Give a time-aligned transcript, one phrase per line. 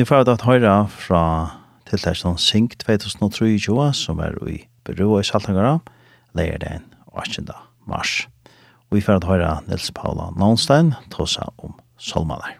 [0.00, 1.22] Nu får jeg høyra fra
[1.90, 4.54] tiltakstånd Sink 2023, som er i
[4.88, 5.74] Berua i Saltangara,
[6.32, 7.50] leir den 18.
[7.84, 8.24] mars.
[8.88, 12.56] Og vi får høyra Nils Paula Nånstein tåsa om Solmanar.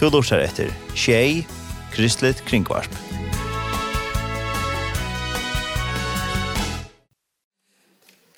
[0.00, 1.44] Du lortar etter Tjei,
[1.92, 2.88] Kristelig Kringvarp.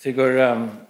[0.02, 0.89] Sigur, um,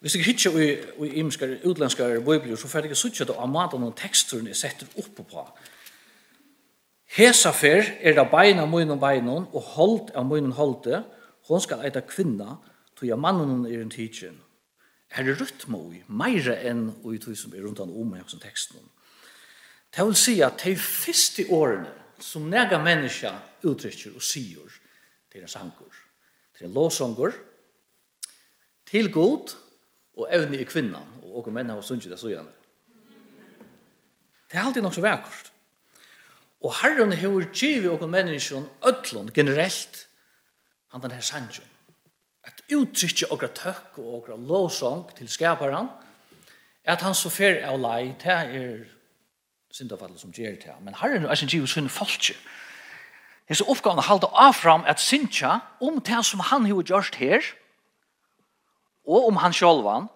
[0.00, 0.68] Hvis jeg hittar i,
[1.06, 4.90] i imenskare, utlenskare bøyblier, så får jeg ikke suttet av maten og teksturen jeg setter
[5.00, 5.42] oppe på.
[7.18, 11.02] Hesa fer er da beina mun og beina og holdt av munnen holdte,
[11.48, 12.58] hon skal eita kvinna,
[12.94, 14.36] tog jeg mannen er en tidsin.
[15.16, 18.42] Her er rytmo i, meire enn og tog som er rundt an om her som
[18.42, 18.82] teksten.
[19.94, 23.32] Det vil si at de første årene som nega menneska
[23.64, 24.68] uttrykker og sier,
[25.32, 25.94] til en sangur,
[26.56, 27.32] til en låsangur,
[28.88, 29.54] til god,
[30.18, 32.50] og evne i kvinnan, og åker menn har sunnit det så gjerne.
[34.48, 35.52] Det er alltid nok så vekkert.
[36.64, 40.06] Og herren har givet åker menneskjon ødlån generelt
[40.90, 41.68] han den her sannsjon.
[42.44, 45.88] At uttrykkje og tøkk og åker lovsang til skaparen
[46.88, 48.84] at han så fer av lei, det er
[49.70, 50.74] syndafallet som gjør det.
[50.80, 52.34] Men herren er sin givet sunn folkje.
[53.48, 57.44] Hese oppgaven halda afram at synsja om det som han hevur gjort her,
[59.08, 60.08] og om han sjálvan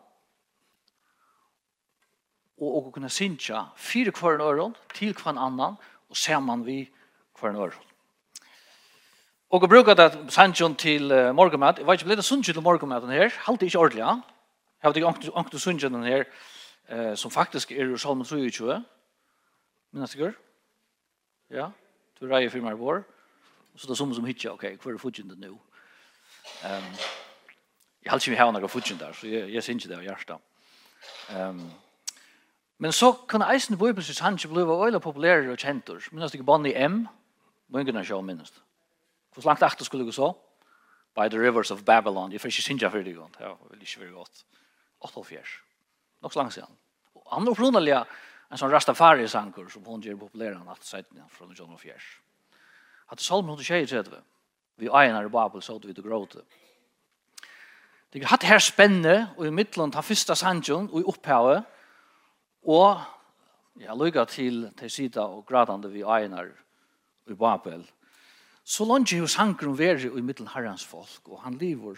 [2.62, 5.74] og og kunna synja fire kvarn øron til kvarn annan
[6.08, 6.90] og saman vi
[7.34, 7.88] kvarn øron.
[9.50, 11.78] Og brukar det sanjon til uh, morgumat.
[11.78, 13.30] Jeg vet ikke om det er sunnsjon til morgumaten her.
[13.46, 14.14] Halte ikke ordentlig, ja.
[14.82, 16.24] Jeg vet ikke om det er her
[16.88, 18.84] eh, som faktisk er i Salmen 23.
[19.92, 20.32] Minnes ikke?
[21.50, 21.68] Ja.
[22.20, 23.02] Du reier firmaer vår.
[23.76, 25.52] Så det er som som hitja, ok, hver er fudgjende nå?
[26.64, 26.96] Um,
[28.04, 30.06] Jeg har ikke vi har noen fudgen der, så jeg, jeg synes ikke det av
[30.06, 30.38] hjertet.
[31.36, 31.64] Um,
[32.82, 36.02] men så kunne eisen bøybel synes han ikke ble øyla populære og kjentur.
[36.12, 37.04] Minnes du ikke Bonnie M?
[37.70, 38.50] Mungene sjå minnes.
[39.34, 40.32] Hvor langt etter skulle du så?
[41.14, 42.32] By the rivers of Babylon.
[42.32, 43.38] Jeg får ikke synes jeg for det godt.
[43.40, 44.44] Ja, vel ikke veldig godt.
[45.00, 45.54] 88.
[46.22, 46.76] Nok så langt siden.
[47.14, 48.02] Og han er opprunnelige
[48.52, 52.08] en sånn Rastafari-sanker som hun gjør populære han alt seiten fra John of Fjers.
[53.12, 54.20] Hatt Salmon 123.
[54.76, 56.42] Vi egnar i Babel så vi til gråte.
[58.12, 61.64] Det har hatt her spenne, og i midtelen ta første sannsjon, og i opphavet,
[62.68, 63.00] og
[63.80, 66.50] ja, lykka til til sida og gradande vi einar
[67.26, 67.86] i Babel.
[68.64, 71.96] Så langt jo sanker om veri i middelen herrens folk, og han lever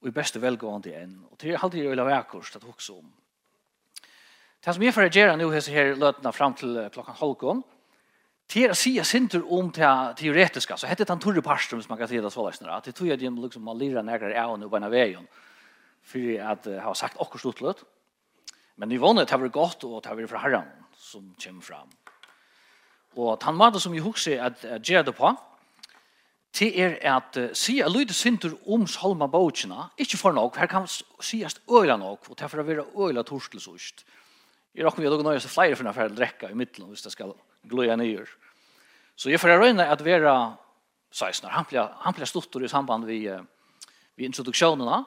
[0.00, 1.18] og i beste velgående enn.
[1.30, 3.10] Og til halvtid er det vekkurs til å hukse om.
[4.60, 7.62] Det som jeg får gjøre nå, her løtene fram til klokkan halvgånd,
[8.52, 10.76] Det är sia sinter om det teoretiska.
[10.76, 12.80] Så heter det han Torre Parstrum som man kan säga det så läsnare.
[12.84, 15.26] Det tror jag det liksom man lirar nägra av nu på en vägen.
[16.02, 17.84] För att ha sagt också stortlöt.
[18.74, 21.60] Men ni vann det har varit gott och det har varit för herran som kommer
[21.60, 21.88] fram.
[23.14, 25.36] Och han var det som jag huxar att göra det på.
[26.58, 29.90] Det är att sia lyder sinter om Salma Bouchina.
[29.96, 30.56] Inte för något.
[30.56, 30.88] Här kan
[31.20, 32.18] sias öjla nog.
[32.28, 34.06] Och därför har vi öjla torstelsust.
[34.72, 37.02] Jag råkar vi att gå nöjda sig flera för att här färden i mitten Hvis
[37.02, 37.34] det ska
[37.68, 38.28] gløya nyer.
[39.16, 40.56] Så jeg får röna att vara
[41.10, 41.50] sejsnar.
[41.50, 43.46] Han blir, han blir stort i samband vid,
[44.16, 45.04] vid introduksjonene,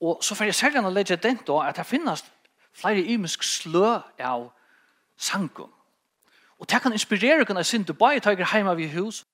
[0.00, 2.24] Og så får jeg særlig å legge den da, at det finnes
[2.76, 4.50] flere imisk slø av
[5.16, 5.72] sankum.
[6.58, 9.24] Og det kan inspirere kunne jeg synte bare tager hjemme ved hus.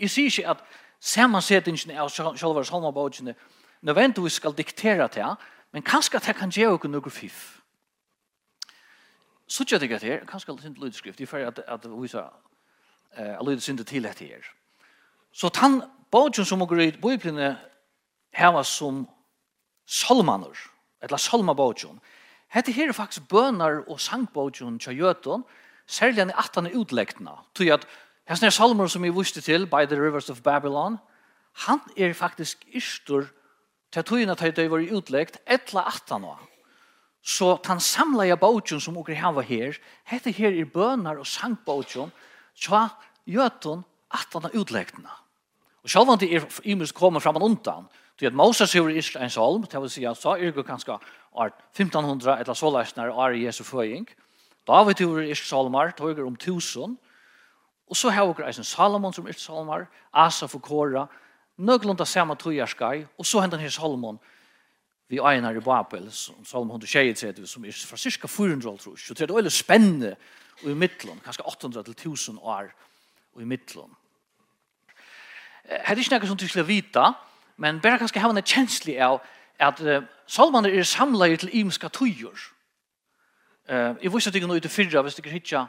[0.00, 0.64] Jeg sier ikke at
[1.00, 3.34] samansetningen av sjølve Salmabodgjene
[3.82, 5.38] nødvendigvis skal diktere til,
[5.72, 7.60] men kanskje at det kan gjøre noe fiff.
[9.48, 12.28] Så tjøt jeg her, kanskje litt sint lydskrift, i fyrir at, at vi sa,
[13.14, 14.48] eh, lydet sint til etter her.
[15.32, 17.54] Så tann bøtjen som går i bøyplinne
[18.34, 19.04] heva som
[19.86, 20.56] salmaner,
[21.02, 22.00] eller salma bøtjen.
[22.50, 25.44] Hette her er faktisk bønar og sangbøtjen tja gjøtun,
[25.86, 27.86] særlig enn i atan utlegtna, tog at
[28.26, 30.98] hans nær salmer som vi vuste til, By the Rivers of Babylon,
[31.66, 33.30] han er faktisk istur
[33.92, 36.42] til togina tøy tøy var utlegt, etla atan og
[37.26, 42.12] Så den samlede bautjon som dere har her, hette her i bønar og sangbautjon,
[42.54, 45.10] tja at atan er utlegtene.
[45.82, 47.88] Og selv om det er imus kommer fram og undan,
[48.18, 50.66] det er at Moses hører i en salm, det vil si at så er det
[50.66, 50.98] kanskje
[51.34, 54.06] 1500 eller så løsner i Jesu føying.
[54.66, 56.98] David hører i salmar, det er om tusen,
[57.86, 61.06] Og så har vi en Salomon som er salmar, Asaf og Kora,
[61.56, 64.18] nøglunda samme tøyarskaj, og så hendan her Salomon,
[65.08, 69.04] vi einar i Babel, som Salom 123, som er fra cirka 400 år, tror jeg.
[69.06, 70.16] Så det er veldig spennende
[70.62, 72.72] i midtelen, kanskje 800 til 1000 år
[73.40, 73.92] i midtelen.
[75.66, 77.04] Det er ikke noe som du skulle vite,
[77.56, 79.20] men bare kanskje ha en kjensli av
[79.58, 82.34] at uh, Salman er samlet til imenska tøyer.
[83.70, 85.66] Uh, jeg viser dere nå ute fyrra, hvis dere ikke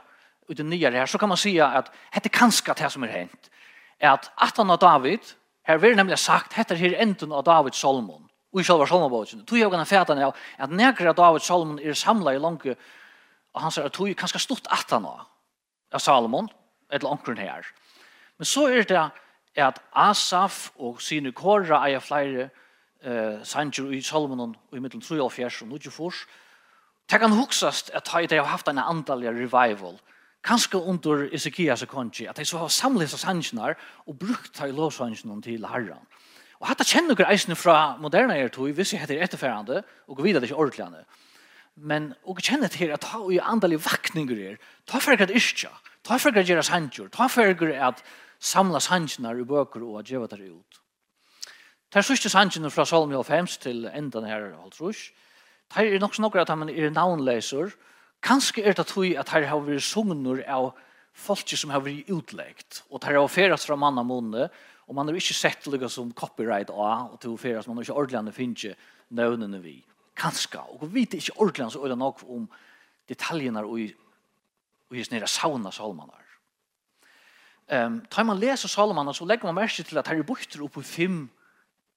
[0.49, 3.49] ute nyere her, så kan man si at dette kanskje det som er hent.
[3.99, 5.33] At 18 av David,
[5.67, 8.26] her vil nemlig sagt, dette er enden av David Salomon
[8.59, 9.45] i sjálva salmabogen.
[9.45, 12.75] Tog jag kan fæta när att näkra David Salomon är samla i långa
[13.51, 16.49] och han säger att tog kanske stort att han av Salomon
[16.91, 17.65] ett långkron här.
[18.37, 19.11] Men så är det
[19.57, 22.49] at Asaf og sine kåra eier flere
[23.01, 26.25] eh, sanger i Salomon og i middelen 3 og 4 og 9 fors.
[27.09, 29.97] Det kan huksast at de har haft en andalig revival.
[30.43, 33.75] Kanskje under Ezekias kongi, at de så har samlet seg sangene
[34.05, 36.05] og brukt de lovsangene til herren.
[36.59, 40.29] Og hatt kjenner dere eisene fra moderne er tog, hvis jeg heter etterferrande, og går
[40.29, 41.03] videre til ordentligene.
[41.77, 44.55] Men og kjenner til at ta og andalige vakninger er,
[44.89, 45.69] ta for at ikke,
[46.03, 48.01] ta for at gjøre sannsjord, ta for at
[48.39, 50.81] samla sannsjene i bøker og at gjøre det ut.
[51.93, 55.13] Ta sørste sannsjene fra Salmi og Fems til endan her, holdt rusk.
[55.67, 57.71] Det er nok sånn at man er navnleser.
[58.23, 60.71] Kanskje er det tog at her har vært sungner av
[61.13, 62.83] folk som har vært utlegt.
[62.89, 64.49] og det har vært ferast fra mann og måned,
[64.87, 67.81] Og man har ikke sett lukka som copyright av og til å fære, så man
[67.81, 68.75] har ikke ordentlig finne
[69.17, 69.81] nøvnene vi.
[70.17, 72.47] Kanska, og vi vet ikke ordentlig så øyne nok om
[73.09, 73.87] detaljene og i,
[74.89, 76.23] og i snere sauna salmanar.
[77.67, 80.81] Um, tar man leser salmanar, så legger man merke til at her er bøkter oppe
[80.81, 81.25] i fem,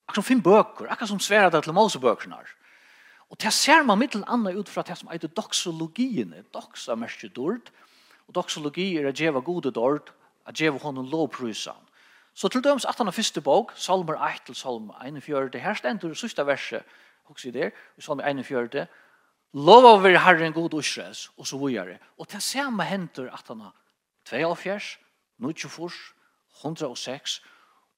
[0.08, 2.40] akkurat fem bøker, akkurat som sværet til Mosebøkene.
[3.31, 7.70] Og det ser man mittel annet ut fra det som heter doxologiene, doxa merke dord,
[8.26, 10.10] og doxologi er at djeva gode dord,
[10.46, 11.78] at djeva honom lovprysan.
[12.40, 16.14] Så til døms at han har første bok, Salmer 1 til Salmer 41, her stendur
[16.14, 16.82] sista verset,
[17.28, 18.87] også i der, i Salmer 41,
[19.52, 21.98] Lov av Herren god Israels, og så vujare.
[22.19, 23.75] Og til samme henter at han har
[24.25, 24.81] 42,
[25.42, 25.92] 94,
[26.64, 27.42] 106,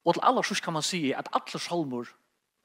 [0.04, 2.08] og til aller sørst kan man si at alle salmer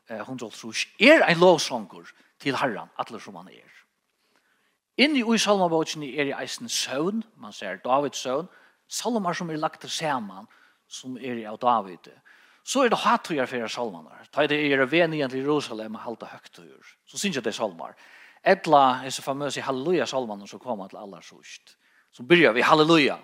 [0.09, 2.09] eh, 106 er en lovsanger
[2.39, 3.73] til Herren, alle som han er.
[4.97, 8.47] Inni i salmerbåten er i eisen søvn, man ser Davids søvn,
[8.87, 10.47] salmer som er lagt til saman,
[10.87, 12.09] som er av David.
[12.67, 14.27] Så er det hattøyer for salmanar.
[14.31, 16.95] Ta det er ven igjen til Jerusalem og halta høgtøyer.
[17.07, 17.95] Så synes jeg det er salmar.
[18.43, 21.77] Etla er så famøse halleluja salmene som kommer til aller sørst.
[22.11, 23.17] Så begynner vi halleluja.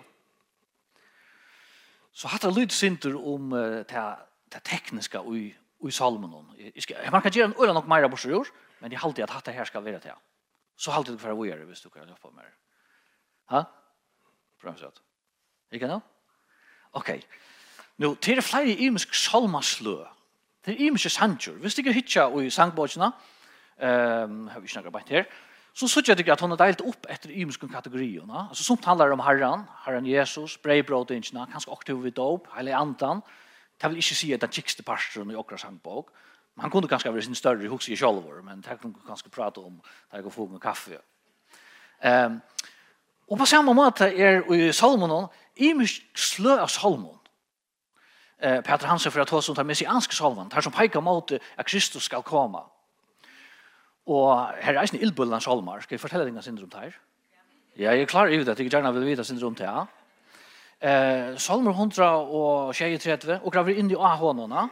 [2.14, 4.02] Så hatt det lydsynder om uh, det,
[4.52, 5.46] det tekniske i,
[5.88, 6.30] i salmen.
[6.30, 8.50] Man kan gjøre en øyne nok mer på sjøer,
[8.80, 10.16] men jeg halte at hatt det her skal være til.
[10.76, 12.52] Så halte det for å gjøre hvis du kan løpe mer.
[13.52, 13.64] Ha?
[14.62, 14.92] Prøv å se.
[15.74, 15.98] Ikke nå?
[16.94, 17.24] Okej.
[17.96, 19.96] Nu, det er flere imisk salmaslø.
[20.66, 21.52] Det er imiske sanger.
[21.52, 25.24] Hvis det ikke hitja i sangbåtsina, um, har vi snakket bare her,
[25.74, 28.48] så synes jeg at hun er deilt opp etter imiske kategoriene.
[28.48, 33.20] Altså, som handler om Herren, Herren Jesus, breibrådingene, kanskje aktiv vid dop, eller andan.
[33.82, 36.10] Det vil ikke si at den kikste pastoren i okra sangbåk.
[36.56, 39.80] Man kunne kanskje være sin større hos i kjolvor, men det kunne kanskje prate om
[39.82, 40.98] det er å få med kaffe.
[42.04, 42.40] Um,
[43.28, 45.26] og på samme måte er i Salmonen,
[45.56, 47.23] imisk slø av Salmonen
[48.38, 51.66] eh, Peter Hansen för att ta som tar messiansk salvan, tar som pekar mot att
[51.66, 52.64] Kristus skal koma.
[54.06, 56.92] Og her er en illbullan salmar, ska jag fortälla dig syndrom om?
[57.74, 59.86] Ja, jag är klar i det, Jag gärna vill veta syndrom om det.
[60.88, 64.68] Eh, salmer 100 och 23, och graver in i ahånene,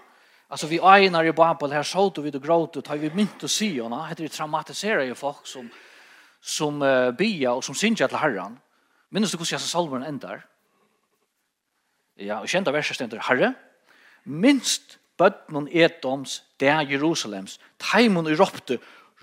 [0.52, 3.50] Alltså vi ägnar i Babel här så vi och gråt och tar vi mynt och
[3.50, 4.08] syona.
[4.16, 5.68] Det traumatiserar ju folk som,
[6.40, 8.58] som uh, bia och som syns till Herren.
[9.08, 10.46] Minns du hur salmen ändar?
[12.22, 13.54] Ja, og kjenta verset stender, Herre,
[14.24, 18.78] minst bøtnen etoms, det er Jerusalems, Taimon i ropte,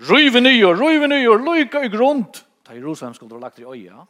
[0.08, 2.42] røyve nye, røyve nye, løyka i grund.
[2.64, 4.04] Ta Jerusalem skulle ha lagt i øya.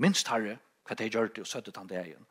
[0.00, 2.24] Minst herre, hva de gjør det og søttet han det igjen.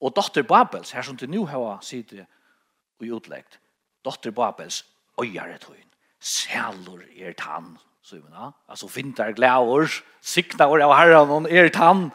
[0.00, 3.58] Og dotter Babels, her som til nå hava sitt og utleggt,
[4.04, 4.84] dotter Babels,
[5.20, 5.88] øyar et høyn,
[6.20, 8.50] sælur er tann, så vi da.
[8.68, 9.88] altså fintar glæur,
[10.20, 12.10] siknaur av herran, er tann,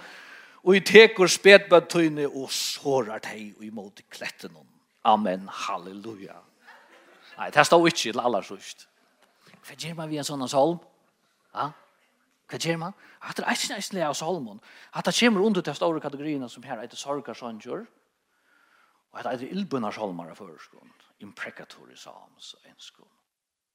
[0.63, 4.57] og i tekur spetbøttøyne og sårar teg og imot kletten.
[5.03, 6.37] Amen, halleluja.
[7.37, 8.87] Nei, det står ikke til aller sørst.
[9.65, 10.77] Hva gjør man ved en sånn salm?
[11.55, 11.71] Ja?
[12.49, 12.93] Hva gjør man?
[13.21, 14.61] At det er ikke næstlig av salmen.
[14.93, 17.87] At det kommer under til store kategoriene som her heter sorgarsønger,
[19.11, 20.93] og at det er ildbunna salmer av førskolen,
[21.25, 23.17] imprecatory psalms og enskolen.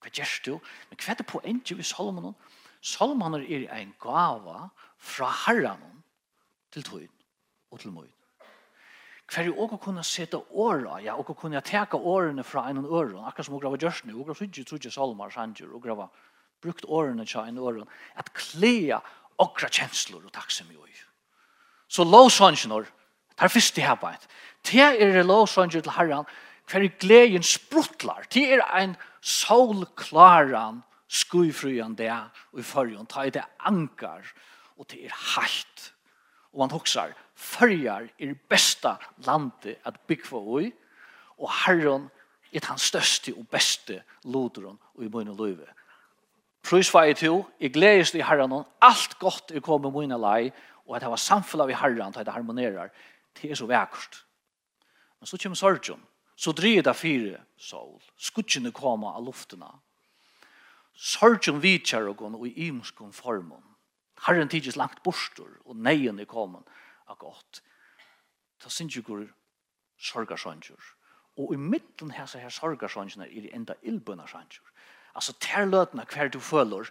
[0.02, 0.52] Hva gjør du?
[0.90, 2.34] Men hva er det på enge ved salmen?
[2.80, 4.68] Salmen er en gava
[5.02, 5.95] fra herren
[6.76, 7.12] til tøyen
[7.72, 8.12] og til møyen.
[9.26, 13.24] Hver og å kunne sette åra, ja, og kunne teka årene fra en og øren,
[13.26, 16.06] akkurat som å grave gjørsene, og grava sudje, sudje, salmer, sanger, og grave
[16.62, 19.00] brukt årene fra en og øren, at klea
[19.42, 20.92] okra kjensler og taksem i oi.
[21.90, 22.86] Så lovsanger,
[23.34, 24.28] det er første her på hebeint,
[24.70, 26.30] det er lovsanger til herren,
[26.70, 32.14] hver gleden sprutlar, det er ein solklaran, skufryan det,
[32.52, 34.22] og i fyrjon, ta i det ankar,
[34.78, 35.92] og det er heitt,
[36.56, 38.96] og han hoksar, fyrjar er besta
[39.26, 40.70] landi at byggva ui,
[41.36, 42.08] og herron
[42.52, 45.68] er han største og beste lodron og i munne løyve.
[46.64, 50.50] Prøys var jeg til, jeg gledes i herran, alt godt er kommet munne lei,
[50.86, 52.88] og at det var samfunnet vi herran, at det harmonerar,
[53.36, 54.22] det er så vekkert.
[55.20, 56.00] Men så kommer sorgen,
[56.36, 59.74] så drir det fire sol, skutsjene kommer av luftena.
[60.96, 63.65] Sorgen vidtjer og i imskon formon.
[64.24, 66.64] Herren tidsis langt bostor, og neien er kommet
[67.06, 67.62] av godt.
[68.60, 69.26] Ta sindsjukur
[69.98, 70.92] sorgarsøndsjur.
[71.36, 74.72] Og i midten her, her sorgarsøndsjur er det enda illbønarsøndsjur.
[75.14, 76.88] Altså, ter løtene hver du føler,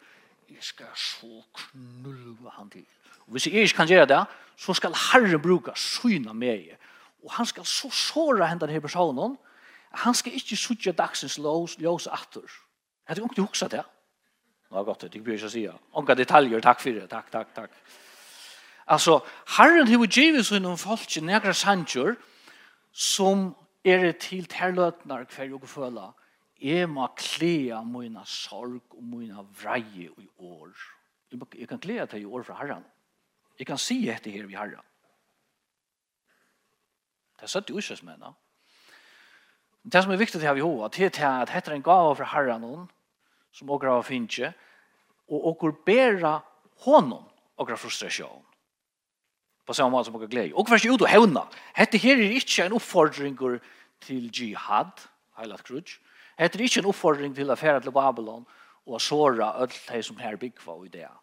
[0.50, 2.86] jeg skal så knullva han til.
[3.26, 4.22] Og hvis jeg ikke kan gjøre det,
[4.58, 6.76] så skal Herren bruka syna meg.
[7.24, 9.38] Og han skal så såra hendan her personen,
[9.96, 12.44] han skal ikke sutja dagsens ljós, ljós atter.
[12.44, 13.84] Jeg hadde ikke huksa det.
[14.70, 15.66] Nå har gått det, det blir ikke å si.
[15.96, 17.78] Onga detaljer, takk for det, takk, takk, takk.
[18.92, 19.20] Altså,
[19.58, 22.16] Herren har givet seg noen folk i negra sannsjør
[22.92, 23.50] som
[23.86, 26.10] er til terløtnar hver og føla.
[26.62, 30.72] Jeg må klea mine sorg og mine vreie i år.
[31.32, 32.86] Jeg kan klea det i år fra Herren.
[33.60, 34.84] Jeg kan si etter her vi Herren.
[37.36, 38.38] Det er søtt i uskjøsmennet.
[39.86, 41.86] Det som er viktig til å ha i hodet, det er at dette er en
[41.86, 42.88] gave fra Herren,
[43.56, 44.56] som åker av finnet,
[45.32, 46.38] og åker bæra
[46.86, 47.24] honom
[47.58, 48.44] åker frustrasjon.
[49.66, 50.54] På samme måte som åker glede.
[50.54, 51.46] Og først ut og hevna.
[51.74, 53.38] Hette her er ikke en oppfordring
[54.06, 55.08] til jihad,
[55.40, 55.96] heilat krudj.
[56.38, 58.46] Hette er ikke en oppfordring til affæra til Babylon
[58.86, 61.14] og såra alt de som her byggva og idea.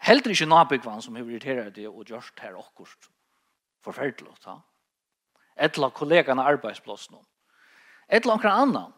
[0.00, 3.10] Heldur ikke nabyggvann som har irriteret det og gjort her okkurst
[3.84, 4.32] forferdelig.
[5.56, 7.18] Etla kollegana av arbeidsplassen.
[8.08, 8.92] Etla omkring annan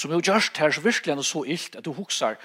[0.00, 2.40] som har gjørst her så virkelig er så illt at du huksar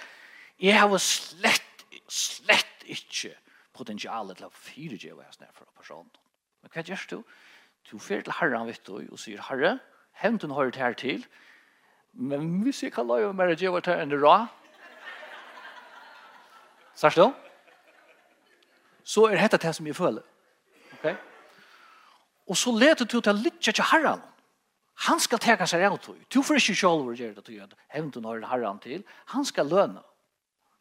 [0.62, 1.72] jeg har slett
[2.12, 3.34] slett ikke
[3.76, 6.12] potensialet til å fyre djeva jeg snart for personen
[6.62, 7.24] men hva gjørst du?
[7.90, 9.78] du fyrir til herren vet du og sier herre
[10.22, 11.26] hevnt hun høyre her til
[12.16, 14.46] men hvis jeg kan la mer djeva til enn ra
[16.96, 17.34] Sørst du?
[19.04, 20.24] Så er dette det som jeg føler.
[20.98, 21.16] Okay?
[22.48, 24.24] Og så leter du til å lytte til herren.
[25.04, 26.18] Han skal teka seg av tog.
[26.32, 29.04] Du får ikke sjálfur gjøre det til at hevnt og når harran til.
[29.34, 30.04] Han skal løna.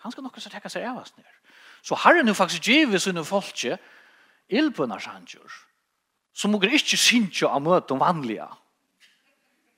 [0.06, 1.32] Han skal nokka seg teka seg av oss nær.
[1.82, 3.78] Så harren er faktisk givet sinne folkje
[4.48, 5.58] ilbønnar sannsjør.
[6.34, 8.46] Så må ikke sinnsjå av møte om vanlige.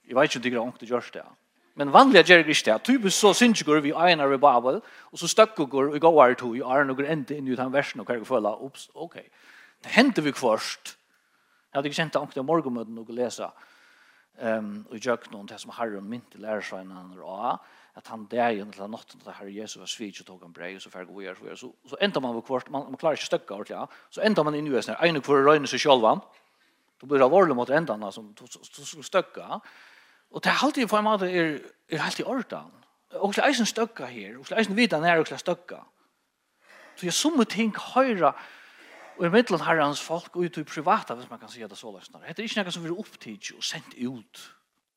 [0.06, 1.24] Jeg vet ikke om det er ångte gjørs det.
[1.76, 2.76] Men vanliga gjør det ikke det.
[2.84, 4.80] Typisk så sinnsjør vi egnar i Babel,
[5.12, 8.00] og så støkker går og går tog, og er noe enda inn i den versen
[8.00, 9.18] og hva jeg føler, ups, ok.
[9.84, 10.96] Det hender vi først.
[11.72, 13.50] Jeg hadde ikke kjent det ångte morgenmøten og lesa.
[13.50, 13.75] Ja
[14.40, 17.58] um, og gjøk noen til som Herren mynt til lærersveinen han og
[17.96, 20.82] at han dagen til natten til Herre Jesus var svitj og tog en brei, og
[20.82, 23.54] så ferg og gjør, så, så, så enda man kvart, man, man klarer ikke støkka
[23.54, 23.86] ordentlig, ja.
[24.10, 26.18] så enda man inn i US, en kvart røyne seg sjølva,
[27.00, 29.60] då blir det alvorlig mot enda han som støkka,
[30.30, 31.56] og det er alltid på en måte er,
[31.88, 32.68] er i ordan,
[33.16, 35.80] og det er eisen støkka her, og det er eisen vidan er og det.
[36.96, 38.32] Så jeg som ting høyra,
[39.16, 41.90] Og i middelen har hans folk ut i privata, hvis man kan si det så
[41.92, 42.20] løsner.
[42.20, 44.42] Det er ikke noe som blir opptidig og sendt ut,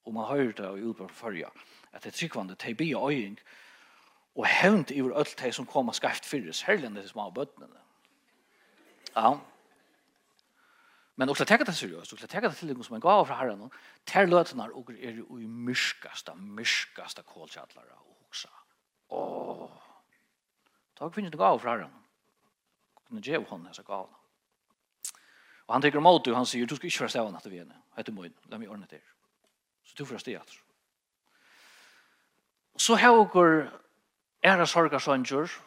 [0.06, 1.52] og man hører det og utbør førja,
[1.94, 3.40] at det er tryggvande, til er og øying,
[4.36, 7.68] og hevnt i alt det som kommer skreft fyrir, særlig enn det små bøttene.
[9.16, 9.38] Ja.
[11.16, 13.72] Men også tenker det seriøst, også tenker det til som en gav fra herren,
[14.06, 18.52] ter løtene og er jo i myrskaste, myrskaste kålkjattlere og hoksa.
[19.10, 19.66] Åh.
[21.00, 21.99] Takk finnes det gav fra herren
[23.10, 24.16] kunne gjøre henne disse gavene.
[25.68, 27.62] Og han tenker om åter, og han sier, du skal ikke være stedet etter vi
[27.62, 29.02] henne, etter min, la meg ordne til.
[29.86, 30.58] Så du får stedet etter.
[32.80, 33.70] Så har dere
[34.44, 35.58] ære sorger sorgarsønger,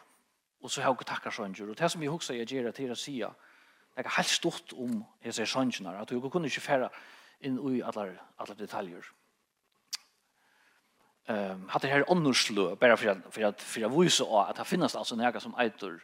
[0.63, 3.17] og så har dere takkarsønger, og det som jeg husker jeg gjør til å si,
[3.19, 6.89] jeg har helt stort om disse sønnerne, at dere kunne ikke fære
[7.43, 9.11] inn i alle, alle detaljer.
[11.23, 14.67] Um, hatt det her ånderslø, bare for at, for at, for at vise at det
[14.67, 16.01] finnes altså noe som eitur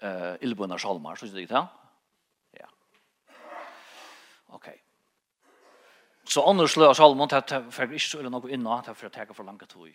[0.00, 1.66] eh illbundna salmar så det ja.
[2.50, 2.66] Ja.
[4.46, 4.82] Okej.
[6.24, 9.34] Så annars slår salmon att för vi så eller något innan att för att ta
[9.34, 9.94] för långa tid.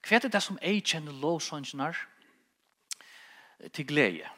[0.00, 1.94] Kvärt det som age and the low sunshine
[3.72, 4.30] till glädje.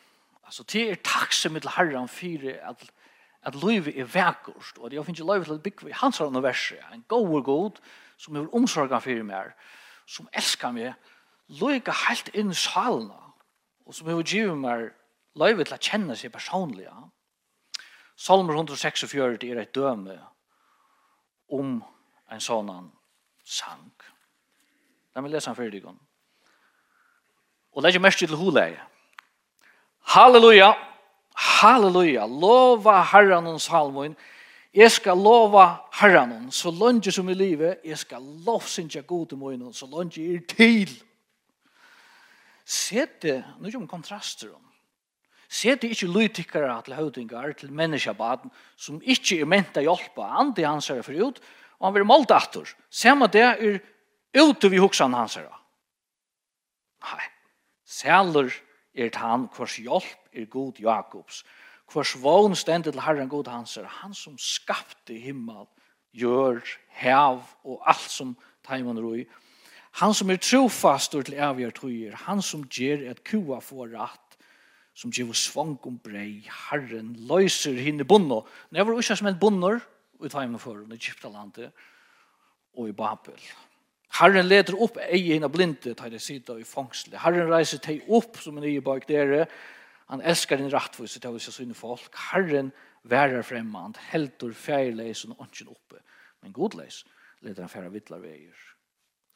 [0.43, 2.91] Alltså till er tacksam med Herren för att
[3.45, 6.79] at løyve i vekkost, og jeg finns ju løyve til big bygge hans har verset,
[6.93, 7.81] en god god,
[8.17, 9.55] som er omsorgen for mer
[10.07, 10.95] som älskar mig
[11.49, 13.11] løyga helt inn i
[13.87, 14.91] og som vil givet meg
[15.39, 16.89] løyve til å kjenne seg personlig.
[18.17, 19.15] Salmer 146
[19.51, 20.19] er et døme
[21.51, 21.79] om
[22.31, 22.71] en sånn
[23.45, 23.91] sang.
[25.15, 25.87] Da vil lese han fyrir.
[27.75, 28.79] Og legge mest til huleg.
[30.15, 30.73] Halleluja!
[31.35, 32.27] Halleluja!
[32.27, 34.17] Lova herran og salmoin.
[34.75, 37.83] Jeg skal lova herran så langt som i livet.
[37.85, 40.91] Jeg skal lovsynja god til morgen, så langt er til.
[42.65, 44.64] Se det, nå er det kontraster om.
[45.55, 50.89] Sete ikke lytikkara til høvdingar, til menneskebaden, som ikke er ment å hjelpe andi hans
[50.91, 51.39] herra fyrir ut,
[51.79, 52.73] og han vil målta attur.
[52.91, 53.77] Sema det er
[54.35, 55.61] ute vi hoksan hans herra.
[57.05, 57.29] Nei,
[57.87, 58.51] sæler
[58.99, 61.45] er han hvers hjelp er god Jakobs,
[61.93, 65.69] hvers vogn stendet til herren god hans herra, han som skapte himmel,
[66.15, 66.65] gjør,
[66.99, 68.35] hev og alt som
[68.67, 69.23] taiman roi,
[69.95, 74.24] Han som er trofastor til avgjør tøyer, han som gjør et kua for rett,
[74.95, 78.45] som giv oss svang om brei, Herren løyser henne bunno.
[78.71, 79.81] Når jeg var ikke som en bonnor,
[80.25, 81.73] i taimen for, i Egyptalandet,
[82.75, 83.41] og i Babel.
[84.15, 87.19] Herren leder opp eie hinne blinde, tar det sida i fangsle.
[87.19, 89.49] Herren reiser teg opp som en nye bak dere,
[90.13, 92.13] han elskar din rattvise til å se sine folk.
[92.31, 92.71] Herren
[93.09, 96.03] værer fremmand, heldur fjærleisen og åndsjen oppe.
[96.45, 97.03] Men godleis
[97.41, 98.55] leder han fjæra vittlar veier.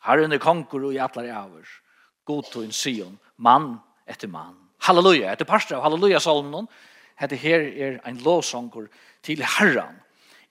[0.04, 1.72] Herren er konkur og jatlar i avers.
[2.28, 5.34] Godtog en sion, mann etter mann halleluja.
[5.34, 6.68] Det parstra av halleluja-salmen.
[7.18, 8.86] Det her er ein lovsanger
[9.26, 9.98] til Herren.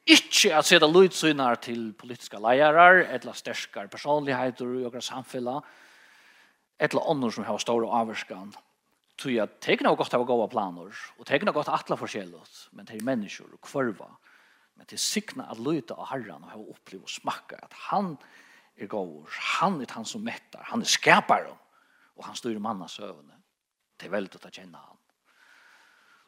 [0.07, 5.57] Ikke at sette lydsynar til politiska leirar, etla sterskar personligheter i okra samfella,
[6.79, 8.53] etla ånder som har stor avvarskan.
[9.19, 13.03] Tui at tegna og godt av gåa planer, og tegna godt atla forskjellet, men til
[13.03, 14.12] mennesker og kvarva,
[14.77, 18.13] men til sikna at lyda av herran og ha oppliv og smakka at han
[18.77, 19.25] er gåur,
[19.57, 21.57] han er han som mettar, han er skaparen,
[22.15, 23.37] og han styrir manna søvne.
[23.97, 24.95] Det er veldig å kjenne han.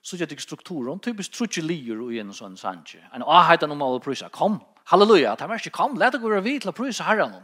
[0.01, 3.01] Så gjør det strukturen, typisk trutje lier og en sånn sanje.
[3.13, 4.57] En avheit av normale prysa, kom,
[4.89, 7.35] halleluja, det ta ikke kom, let deg være vidt til å prysa herren.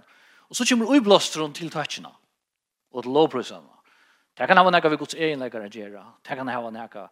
[0.49, 2.13] Og så kommer uiblåsteren til tøtjene,
[2.95, 3.73] og til lovprysene.
[4.35, 7.09] Det kan ha noe vi gods egenleggere gjøre, det kan ha noe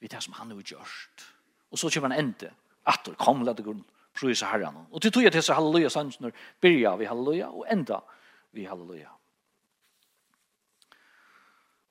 [0.00, 1.24] vi tar som han har gjort.
[1.70, 2.50] Og så kommer han ende,
[2.88, 3.76] atter, kom, let deg gå
[4.16, 4.82] prysa herren.
[4.90, 8.00] Og til tog jeg til seg halleluja sanjen, byrja vi halleluja, og enda
[8.56, 9.12] vi halleluja.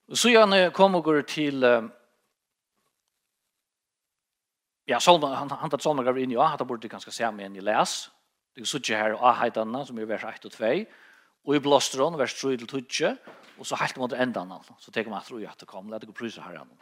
[0.09, 1.61] Og så gjerne kom og går til
[4.89, 7.59] ja, Solman, han, han tatt Solman gav inn, ja, han borde bort se ganske enn
[7.59, 8.09] i les.
[8.57, 10.71] Det er sånn her, ah, heitene, som er vers 1 og 2,
[11.45, 13.13] og i blåstron, vers 3 til 2,
[13.61, 16.09] og så helt mot endan, så tenker man at det at det kom, let det
[16.09, 16.73] gå prysa her an.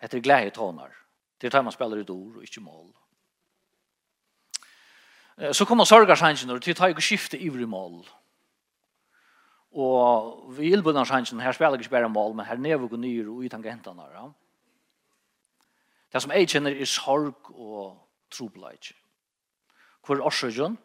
[0.00, 0.96] Etter glede tånar.
[1.36, 2.88] Det er tar man spiller i dor, og ikke mål.
[5.52, 8.06] Så kommer sorgarsangen, og det tar jo skifte ivrig mål.
[8.08, 8.23] Ja
[9.74, 13.42] Og vi ildbunnar sjansen, her spelar ikke bare mål, men her never går nyr og
[13.42, 14.06] utan gentene.
[14.14, 14.28] Ja?
[16.12, 17.96] Det som jeg kjenner er sorg og
[18.30, 18.92] trobleid.
[20.06, 20.78] Hvor er årsøkjen?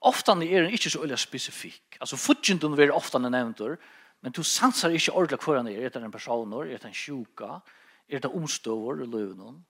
[0.00, 1.98] Oftan er den ikke så øyelig spesifikk.
[2.00, 3.76] Altså, fudgjenden vil ofta den nevntur,
[4.20, 5.84] men du sansar ikke ordentlig hva han er.
[5.84, 7.60] Er det en person, er det en sjuka,
[8.08, 9.64] er det omstøver i løven.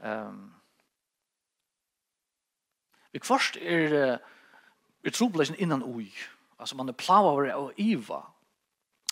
[0.00, 0.54] Um,
[3.12, 4.18] vi kvarst er,
[5.04, 6.08] er trobleid innan ui.
[6.08, 8.26] Ja Alltså man är plavar och iva.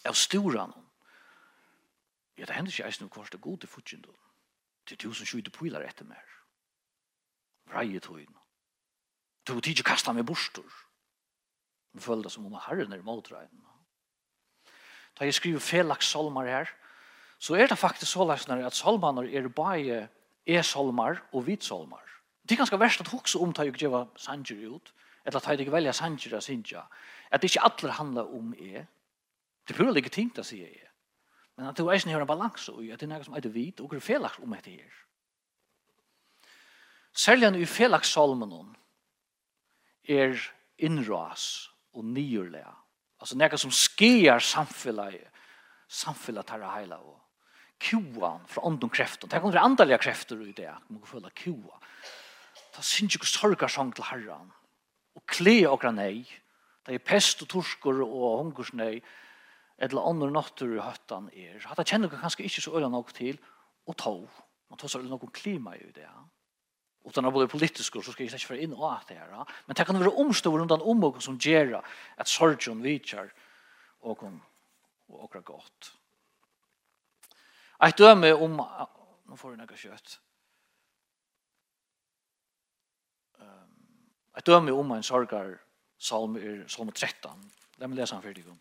[0.09, 0.73] Av storan.
[2.35, 4.15] Ja, det händer sig att nu kostar god i futchen då.
[4.85, 6.25] Det är tusen skjuter pilar efter mer.
[7.65, 8.35] Vrajet hojn.
[9.45, 10.73] Du tidig kastar med borstor.
[11.93, 13.65] Men följda som om herren är mot regn.
[15.19, 16.69] Da jeg skriver felaks solmar her,
[17.39, 20.09] så er det faktisk så løsner at solmaner er bare
[20.47, 22.05] e-solmar og hvit solmar.
[22.43, 24.93] Det er ganske verst at hokse om da jeg gjør sanger ut
[25.29, 26.87] eller at jeg velja sanger og synger,
[27.31, 28.87] at det ikke alle handler om jeg.
[29.69, 30.87] Det er pura ting å si jeg.
[31.59, 33.83] Men at du er ikke en balans og at det er noe som er vidt
[33.85, 34.97] og er felaks om dette her.
[37.12, 38.55] Særlig i felakssalmen
[40.09, 40.38] er
[40.79, 42.73] innras og nyrlega.
[43.21, 45.27] Altså noe som skier samfunnet,
[45.88, 47.19] samfunnet tar det hele og
[47.83, 49.29] kjoan fra ånden kreften.
[49.29, 50.73] Det kommer andre krefter ut i det.
[50.88, 51.83] Man kan føle kjoa.
[52.77, 54.55] Det synes ikke sorgarsang til herren
[55.29, 56.25] kle og nei,
[56.87, 58.99] det er pest og torskor og hungersnei,
[59.79, 61.61] eller andre natter i høttan er.
[61.69, 63.38] Hatta kjenner dere kanskje ikke så øyne nok til,
[63.88, 64.14] å ta.
[64.69, 66.09] Man tåsar øyla noen klima i det.
[67.07, 69.33] Og den er både politisk, så skal jeg ikke være inn og at det her.
[69.67, 73.31] Men det kan være omstående rundt den omgången som gjør at sorgen vidtjer
[74.03, 74.25] og
[75.09, 75.93] okra godt.
[77.79, 78.59] Jeg dømer om...
[79.29, 80.19] Nå får jeg noe kjøtt.
[84.38, 85.48] Jeg dømer om en sorgar
[85.98, 86.37] salm
[86.70, 87.40] salm 13.
[87.83, 88.59] La meg lese han fyrir om.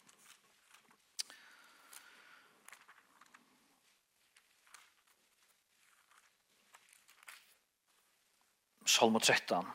[8.90, 9.68] Salm 13.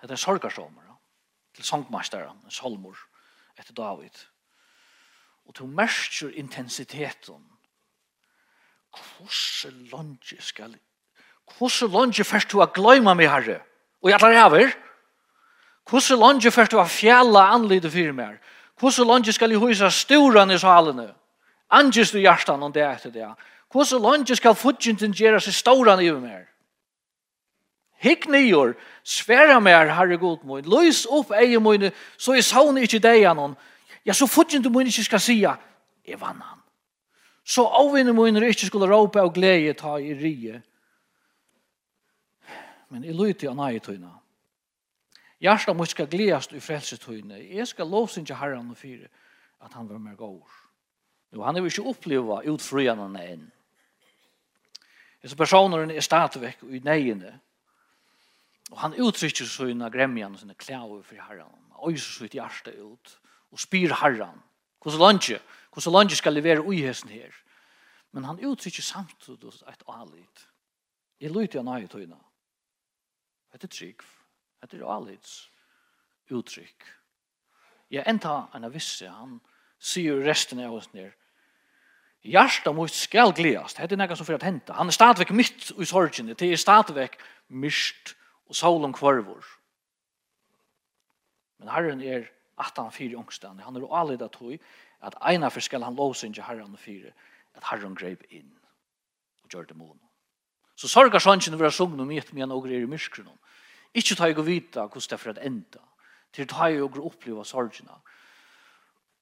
[0.00, 0.80] Det er en sorgarsalm.
[1.54, 2.98] Til sangmasteren, en salmor
[3.54, 4.18] etter David.
[5.46, 7.46] Og til mersker intensiteten.
[8.90, 10.74] Hvordan langt skal
[11.58, 13.60] Hvordan langt først du har gløyma meg, herre?
[14.02, 14.74] Og jeg tar over.
[15.90, 18.38] Hvordan landet først du har fjalla anlidet for meg?
[18.78, 21.12] Hvordan landet skal jeg husa storan i salene?
[21.70, 23.28] Angest du hjertan om det etter det.
[23.72, 26.46] Hvordan landet skal fudgjenten gjøre seg storan i meg?
[28.02, 33.00] Hikk nyår, sværa mer, herre god min, løys opp eie min, så jeg savner ikke
[33.00, 33.56] deg anon.
[34.04, 35.54] Ja, så fudgjenten min ikke skal sija,
[36.06, 36.60] jeg vann han.
[37.46, 40.60] Så avvinner min ikke skulle råpe og glede ta i rige.
[42.90, 44.12] Men jeg lytte av nei tøyna.
[45.40, 47.38] Hjärsta mot ska glädjas i frälsetøyne.
[47.38, 49.08] Jeg skal lovsynja herran og fyre
[49.60, 50.50] at han var mer gård.
[51.30, 53.44] Nu, han er jo ikke oppleva utfrøyene enn.
[55.22, 57.40] Disse personer er stadigvæk i neiene.
[58.70, 61.62] Og han uttrykker sina gremjan og sina klæver for herran.
[61.76, 63.18] Han øyser sitt hjerte ut
[63.52, 64.42] og spyr herran.
[64.82, 65.40] Hvordan landje?
[65.72, 67.32] Hvordan landje skal levere uihessen her?
[68.12, 70.48] Men han uttrykker samtidig et alit.
[71.20, 72.16] Jeg lytter han av i tøyna.
[73.52, 74.02] Det er trygg
[74.62, 75.50] det er alids
[76.30, 76.86] uttrykk.
[77.90, 79.38] Jeg ja, enda han visse, han
[79.78, 81.12] sier resten av oss nere,
[82.26, 83.78] Hjarta mot skal gleast.
[83.78, 84.74] Det er nekka som fyrir at henta.
[84.74, 86.34] Han er stadigvæk mitt i sorgene.
[86.34, 88.16] Det er stadigvæk mist
[88.48, 89.44] og solen kvarvor.
[91.58, 92.26] Men herren er
[92.58, 93.62] at han fyrer ångstande.
[93.62, 94.58] Han er alida tog
[95.02, 97.12] at ena for skal han lovsynge herren og fyrir
[97.54, 98.50] at herren greip inn
[99.44, 100.00] og gjør det mån.
[100.76, 103.38] Så sorgar sången vi har sunget om mitt men og er i myskrenom.
[103.96, 105.82] Ikke ta jeg å vite hvordan det er for et enda.
[106.36, 107.96] Til ta jeg å oppleve sorgene.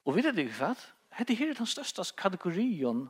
[0.04, 0.74] Og vet du hva?
[1.14, 3.06] Hette her er den største kategorien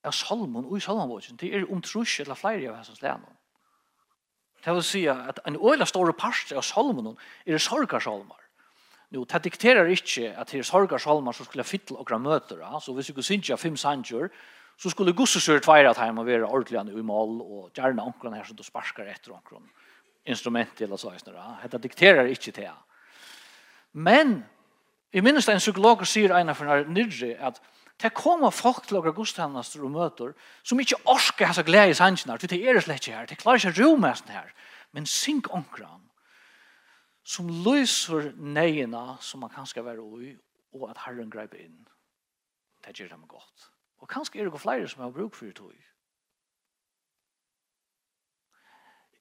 [0.00, 1.36] av salmon og i salmonbogen.
[1.36, 3.36] Det er trus eller flere av hans lennom.
[4.64, 7.16] Det vil si at en øyla store part av salmonen
[7.46, 8.40] er sorgarsalmer.
[9.10, 12.60] Nu, det dikterer ikke at det er sorgarsalmer som skulle fytle og møter.
[12.80, 14.28] Så hvis vi kunne synge fem sanger,
[14.78, 18.56] så skulle gussesur tveira at heima være ordentlig i mål og gjerne onkron her som
[18.56, 19.66] du sparskar etter onkron
[20.24, 21.44] instrument til oss øyne.
[21.62, 22.70] Hette dikterer ikke det.
[23.92, 24.44] Men,
[25.12, 27.60] i minnes det en psykolog sier en av denne nyrre, at
[28.00, 32.38] det kommer folk til åker gudstjenester og møter som ikke orsker hans glede i sannsene,
[32.38, 34.54] for det er slett ikke her, det klarer ikke ro med sånn her,
[34.96, 36.06] men synk omkran,
[37.24, 40.32] som lyser neina som man kanskje være ui,
[40.72, 41.84] og at Herren greip inn.
[42.80, 43.68] Det gjør dem godt.
[44.00, 45.74] Og kanskje er det flere som har bruk for det tog.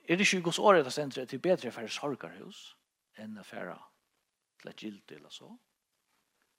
[0.10, 2.76] Er det ikke gos året at sendre til bedre for sorgarhus
[3.22, 3.78] enn affæra
[4.62, 5.50] til et gild eller så?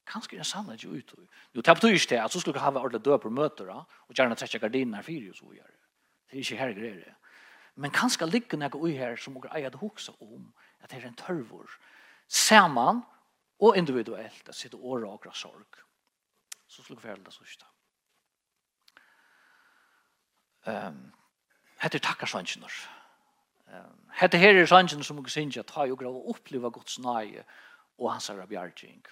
[0.06, 1.14] Kanskje er det sannhet ikke ut.
[1.54, 4.58] Jo, det betyr ikke det, at så skulle ha ordentlig døper møter, og gjerne trekke
[4.58, 5.80] gardiner fire og så gjør det.
[6.30, 7.14] Det er ikke her greier det.
[7.74, 11.08] Men kanskje ligger noe ui her som dere eier det hoksa om, at det er
[11.08, 11.74] en tørvor.
[12.28, 13.02] Saman
[13.58, 15.82] og individuelt, at sitte året og akkurat sorg.
[16.68, 17.66] Så skulle vi det sørste.
[20.66, 21.12] Um,
[21.80, 22.68] Hette takkar svansjoner.
[22.68, 22.99] Hette
[24.20, 27.44] Hette her er sannsyn som vi synes at ha jo grav å oppleve Guds nøye
[28.00, 29.02] og hans herre bjergjeng.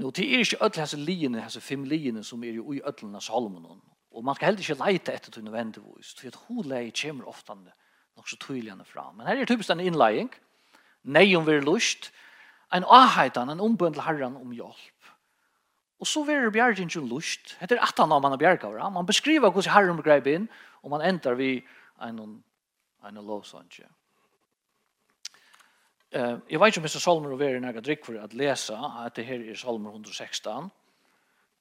[0.00, 3.14] Nå, det er ikke ødel hese liene, hese fem liene som er jo i ødelen
[3.14, 3.82] av Salomon.
[4.14, 8.28] Og man skal heller ikke leite etter til nødvendigvis, for at holeie kommer ofte nok
[8.28, 9.16] så tydeligende fram.
[9.16, 10.30] Men her er typisk en innleiing,
[11.04, 12.10] nei om vi er lust,
[12.74, 15.10] en aheitan, en ombønd til herren om hjelp.
[16.02, 19.74] Og så verer bjergjeng jo lust, heter atan av man er bjergavra, man beskriver hvordan
[19.74, 20.48] herren greip inn,
[20.82, 21.58] og man endar vi
[22.02, 22.18] en
[23.08, 23.88] en lovsånge.
[26.10, 26.98] Eh, jag vet inte om Mr.
[26.98, 30.70] Salmer og Veri nægget drikk för att läsa att det här är Salmer 116.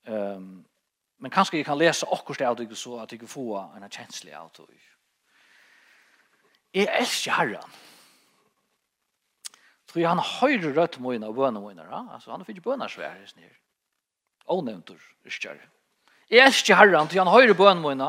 [0.06, 0.65] Um,
[1.17, 4.34] men kanske jag kan läsa också det av så att jag kan få en kjenslig
[4.34, 4.63] av det.
[6.71, 7.69] Jag älskar Herren.
[9.93, 11.86] For han høyre rødt møyne og bønne møyne.
[11.86, 13.51] Altså, han finner bønnersvær i snir.
[14.49, 15.53] Ånevntur, ikke
[16.29, 18.08] Jeg elsker Herren, for han høyre bønne møyne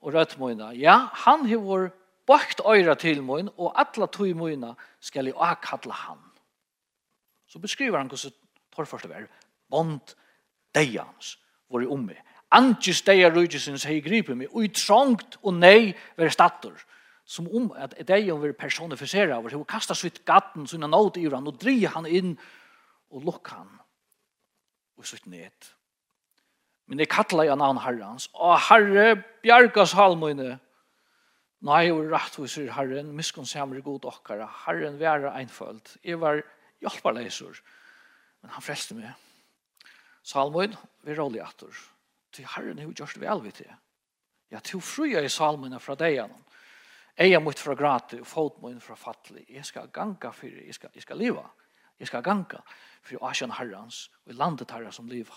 [0.00, 0.74] og rødt møyne.
[0.76, 1.88] Ja, han har
[2.26, 6.20] bakt øyra til min, og alla tog mine skal jeg akalla han.
[7.46, 8.32] Så beskriver han hvordan
[8.74, 9.26] torførst det vær,
[9.70, 10.14] bond
[10.74, 11.38] deians,
[11.70, 12.16] vår i omme.
[12.54, 16.74] Antjes deia rujtjesins hei gripe meg, og i trångt og nei ver stator,
[17.24, 21.46] som om at deian vil personifisera, hvor hei kastar sitt gatten, sina nåt i han,
[21.46, 22.34] og dri han inn,
[23.10, 23.70] og lukk han,
[24.98, 25.72] og svitt ned.
[26.86, 30.58] Men det kattla i annan herrans, og herre, bjargas halmøyne,
[31.64, 35.94] Nei, og rettviser Herren, miskunnsamere god okkara, Herren være einfølt.
[36.04, 36.42] Jeg var
[36.84, 37.56] hjelperleiser,
[38.42, 39.14] men han frelste meg.
[40.24, 41.72] Salmoen, vi rolig atter.
[42.36, 43.72] Til Herren er jo gjørst vel vidt det.
[44.52, 46.44] Jeg tog fruja i salmoen fra deg gjennom.
[47.16, 49.46] Eia mot fra grate, og fot mot fra fattelig.
[49.48, 51.46] Jeg skal ganga for, jeg skal, jeg skal liva.
[51.96, 52.60] Jeg skal ganga
[53.00, 55.36] for å asjan herrans, og i landet herra som liva.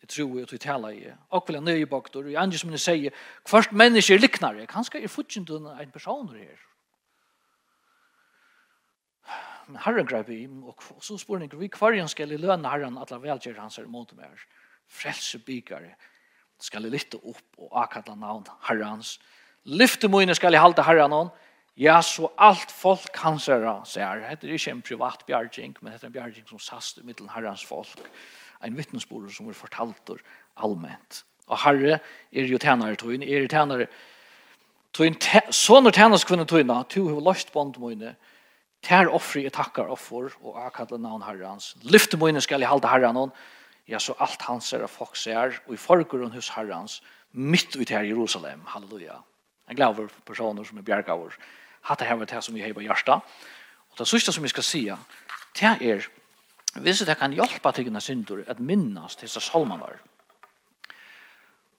[0.00, 1.12] Det tror jeg at vi talar i.
[1.30, 2.56] Och nøye jag og jeg då.
[2.56, 3.10] som jeg sier,
[3.50, 6.58] hvert menneske er liknar Kanskje er fortfarande en person her.
[9.66, 13.10] Men herren greip i, og så spør han, vi kvarjen skal i lønne herren at
[13.10, 14.38] la velgjør hans er mot meg.
[14.88, 15.94] Frelse bygare
[16.60, 19.18] skal jeg lytte opp og akadla navn herrens.
[19.64, 21.30] Lyfte mine skal jeg halte herren hon.
[21.76, 24.24] Ja, så alt folk hans er, sier.
[24.40, 27.30] Det er ikke en privat bjergjeng, men det er en bjergjeng som sast i middelen
[27.30, 27.92] herrens folk.
[27.92, 30.22] Herrens folk en vittnesbord som er fortalter
[30.56, 31.24] allment.
[31.46, 31.98] Og herre
[32.32, 33.86] er jo tænare tøyne, er tænare
[34.92, 35.16] tøyne,
[35.54, 38.16] sånne tænas kvinne tøyne, to har løst bånd mine,
[38.82, 41.76] tær offri jeg takkar offer, og jeg kallar navn herrans.
[41.82, 43.30] Lyfte mine skal jeg halda herran
[43.88, 47.00] ja, så alt hans er av folk ser, og i forgrunn hos herrans,
[47.32, 49.20] mitt ut her i Jerusalem, halleluja.
[49.68, 51.34] Jeg glad over personer som er bjergaver.
[51.88, 53.24] Hatt det her det som vi har i hjertet.
[53.90, 54.84] Og det sørste som vi skal si,
[55.58, 56.08] det er
[56.82, 59.96] Hvis det kan hjelpe tingene synder at minnes til disse salmene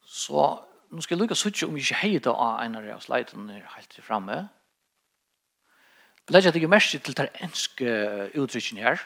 [0.10, 0.46] så
[0.90, 4.04] nå skal jeg lukke suttje om ikke heida av en av de leitene helt til
[4.04, 4.40] fremme.
[6.34, 7.92] Legger jeg mest til den enske
[8.38, 9.02] uttrykken her,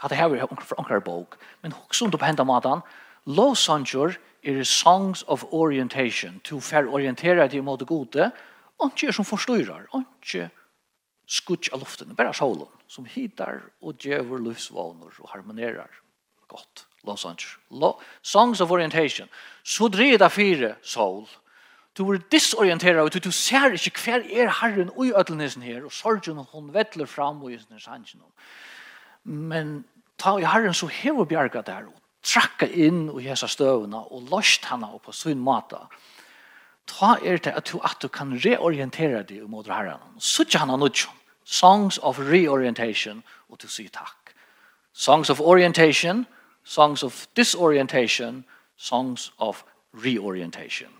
[0.00, 2.80] at det her er fra anker bok, men også om du på hendene maten,
[3.28, 8.30] lovsanger er songs of orientation, to fair orientera til det gode,
[8.78, 10.48] og ikke som forstyrrer, og ikke
[11.30, 16.00] skutsk av luften, bare solen, som hitar og djever livsvåner og harmonerar
[16.50, 16.86] godt.
[17.04, 17.56] Los Angeles.
[17.70, 19.28] Lo Songs of Orientation.
[19.62, 21.28] Så dreier det fire soul.
[21.96, 25.84] Du er disorienteret, og du, du ser ikke hver er herren og i ødelnesen her,
[25.84, 28.22] og sorgen hun vettler fram og i sin sannsyn.
[29.24, 29.84] Men
[30.18, 34.68] ta i herren så hever bjerget der, og trakka inn i hesa støvna, og lost
[34.70, 35.86] henne og på sin mata.
[36.90, 40.02] Ta er det at du, at du kan reorientere deg mot herren.
[40.18, 41.19] Suttje henne nødgjom.
[41.44, 44.34] Songs of reorientation og till sig takk.
[44.92, 46.26] Songs of orientation,
[46.64, 48.44] songs of disorientation,
[48.76, 50.90] songs of reorientation.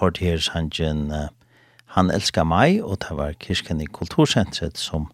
[0.00, 1.28] hørt her sangen uh,
[1.96, 5.06] Han elskar meg, og det var kirken i kultursentret som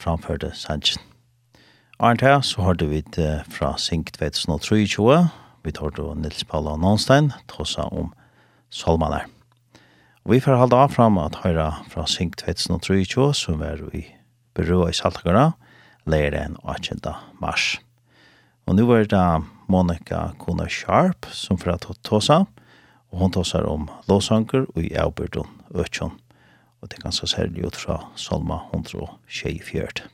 [0.00, 1.02] framførte sangen.
[1.98, 5.28] Arnt her, så har vi det fra Sink 2023,
[5.64, 8.12] vi hørte Nils Paula Nånstein, tåsa om
[8.70, 9.26] Solmaner.
[10.24, 14.04] Og vi får halda fram at høyra fra Sink 2023, som er i
[14.54, 15.52] Berua i Saltagara,
[16.06, 17.14] leir en 8.
[17.40, 17.80] mars.
[18.66, 22.44] Og nu er det Monica Kona Sharp, som fra Tåsa, tåsa,
[23.16, 26.12] og hon tåsar om låsanker og i Auberton Øtjon,
[26.82, 30.04] og det kan ganske særlig ut fra Salma 124.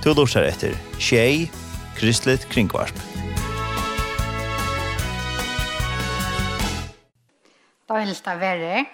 [0.00, 1.50] Du lortar etter Tjei,
[1.98, 2.96] Kristelig Kringvarp.
[7.84, 8.86] Da Døgnlig det verre.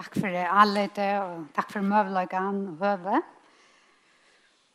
[0.00, 3.20] Takk for alle det, og takk for møvløkene og høve.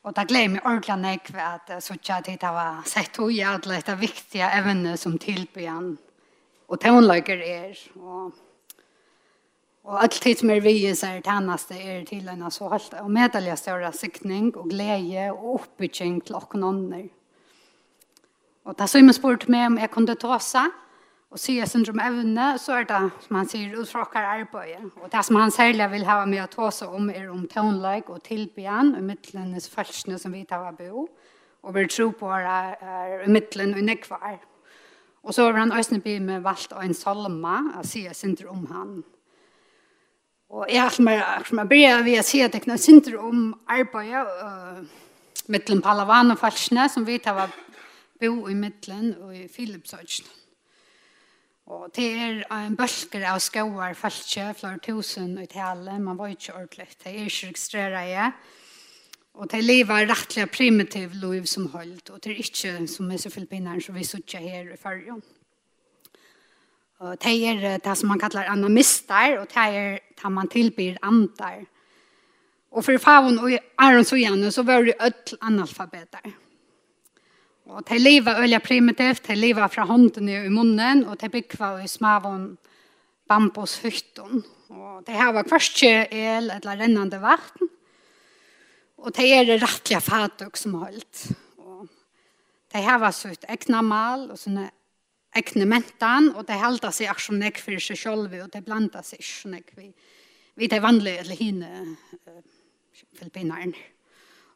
[0.05, 3.79] Og da gleder meg ordentlig nekve at jeg synes at jeg har sett og gjerne
[3.87, 5.95] det viktige evne som tilbyen
[6.69, 7.79] og tøvnløyker er.
[7.97, 8.35] Og,
[9.89, 13.09] og alt tid som er vi i seg tjeneste er til henne så holdt og
[13.17, 17.07] medelige større sikning og glede og oppbygging til åkken ånder.
[18.65, 20.69] Og da så jeg spurt meg om jeg kunne ta seg
[21.35, 25.35] och se syndrom evne, så er det som han säger utfråkar arbete och det som
[25.35, 29.03] han særlig vill ha med å ta seg om är om tonlike och tilbyen, och
[29.03, 31.07] midtlenes følelsene som vi tar av bo
[31.61, 32.77] och vi tror på är,
[33.23, 34.39] er midtlen och nekvar
[35.23, 39.03] och så har han også blitt med valt och en salma att se syndrom han.
[40.49, 44.21] Och jeg har mer som jag börjar vi att se att det är syndrom arbete
[44.21, 44.85] uh,
[45.47, 47.49] mittlen palavan og følelsene som vi tar av
[48.19, 50.44] bo i midtlen och i Philipsöjtsen
[51.65, 56.53] Og det er en bølger av skoar falskje, flere tusen i tale, man var ikke
[56.53, 56.91] ordentlig.
[57.01, 58.35] Det er ikke registreret jeg.
[59.35, 63.33] Og det lever rettelig primitiv liv som holdt, og det er ikke som er så
[63.33, 65.23] filippineren som vi sitter her i fargen.
[66.99, 71.65] Og det er det som man kallar anamister, og det er det man tilbyr andar.
[72.71, 76.44] Og for faun og Aron og så var det ødel analfabeter.
[77.65, 81.87] Og de lever øyla primitivt, de lever fra hånden i munnen, og de bygger i
[81.89, 82.57] smavån
[83.27, 84.43] bambushytten.
[84.69, 87.71] Og de har kvarske el eller rennende vatten.
[89.01, 91.25] Og de er rettlige fatøk som holdt.
[91.57, 91.87] Og
[92.73, 94.69] de har sitt egna mal og sånne
[95.35, 99.01] egne mentan, og de halda seg akkur som nek for seg sjolvi, og de blanda
[99.03, 99.89] seg ikke nek vi,
[100.55, 101.71] vi de vanlige eller hine
[102.29, 102.39] uh,
[103.17, 103.75] filipinerne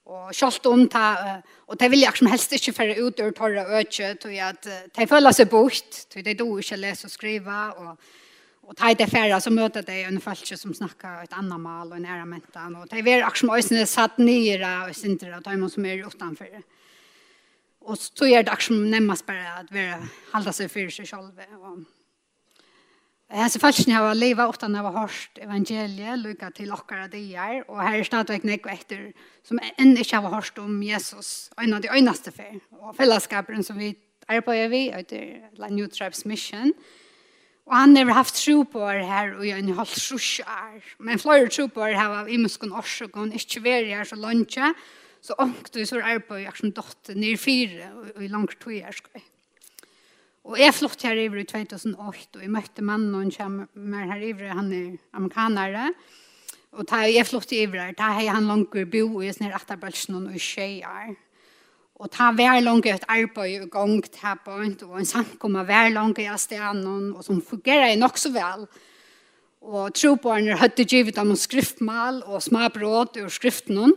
[0.10, 4.16] og kjolt om ta, og de jeg som helst ikke føre ut ur torra øtje,
[4.24, 8.10] til at de føler seg bort, til de do ikke lese og skriva, og,
[8.66, 11.92] og ta i det færre så møter de en følelse som snakker et annet mal
[11.92, 15.46] og en ære mentan, og de vil akkurat som øyne satt nyere og sintere, og
[15.46, 16.58] ta imot som er utenfor.
[17.86, 19.88] Og så er det akkurat som nemmest bare at vi
[20.34, 21.99] holder seg for seg selv, og
[23.30, 27.60] Jeg Hese falskene har livet ofte når vi har hørt evangeliet, lykket til okkara dier,
[27.70, 29.04] og her er stadigvæk nekve etter
[29.46, 33.78] som enn ikke har hørt om Jesus, en av de øyneste fer, og fellesskaperen som
[33.78, 33.92] vi
[34.26, 36.74] arbeider vi, etter La New Tribes Mission,
[37.70, 41.22] og han har haft tro på det her, og jeg har hatt trus her, men
[41.22, 44.74] flere tro på her her av imenskene årsøk, og han ikke veri her så lønnsje,
[45.22, 49.04] så ångte vi så arbeider jeg som dotter nere fire, og i langt tog jeg
[49.04, 49.22] skal.
[50.50, 53.34] Og jeg flott her i 2008, og jeg møtte mannen og han
[53.70, 55.92] kommer her iver, han er amerikanere.
[56.74, 60.42] Og da jeg flott iver her, da har han langt bo i sånne rettabelsen og
[60.42, 61.14] skjeier.
[62.00, 64.58] Og ta vær langt et arbeid og gang til på,
[64.90, 68.66] og en samkommer vær langt i stenen, og som fungerer nok så vel.
[69.62, 73.94] Og trobarn hadde givet dem skriftmal og småbrot og skriften.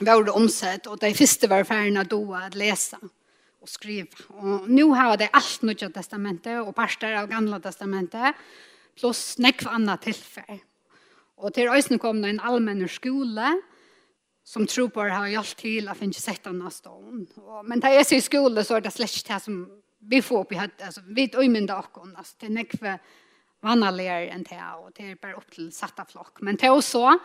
[0.00, 2.98] Vi var omsett, og de første var ferdig å at lese.
[3.00, 3.23] Og
[3.64, 4.08] och skriva.
[4.28, 8.34] Och nu har det alt nødja testamentet och parster av Gamla testamentet
[8.98, 10.60] plus nekv annat tilfell.
[11.36, 13.62] Och till ösnen kom det en allmän skola
[14.44, 17.28] som tror på det har hjulpet till att finne sett annat stånd.
[17.64, 20.60] Men det är sier skole, så er det släckt här som vi får upp i
[20.60, 20.82] høyt.
[20.82, 22.84] Alltså, vi er öjmynda och Altså, det er nekv
[23.62, 26.40] vanligere enn det och det är bara upp till satta flock.
[26.40, 27.18] Men det är så,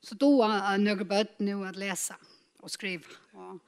[0.00, 2.16] så då är några bøtt nu att läsa
[2.60, 3.10] och skriva.
[3.32, 3.58] Och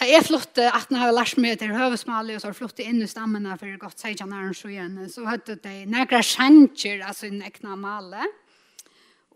[0.00, 3.52] Da flott flyttet han har lært meg til Høvesmalig, og så flott inn i stammene
[3.60, 8.24] for godt 16 år siden, så hadde det nægra sjanger, av sin nekna male.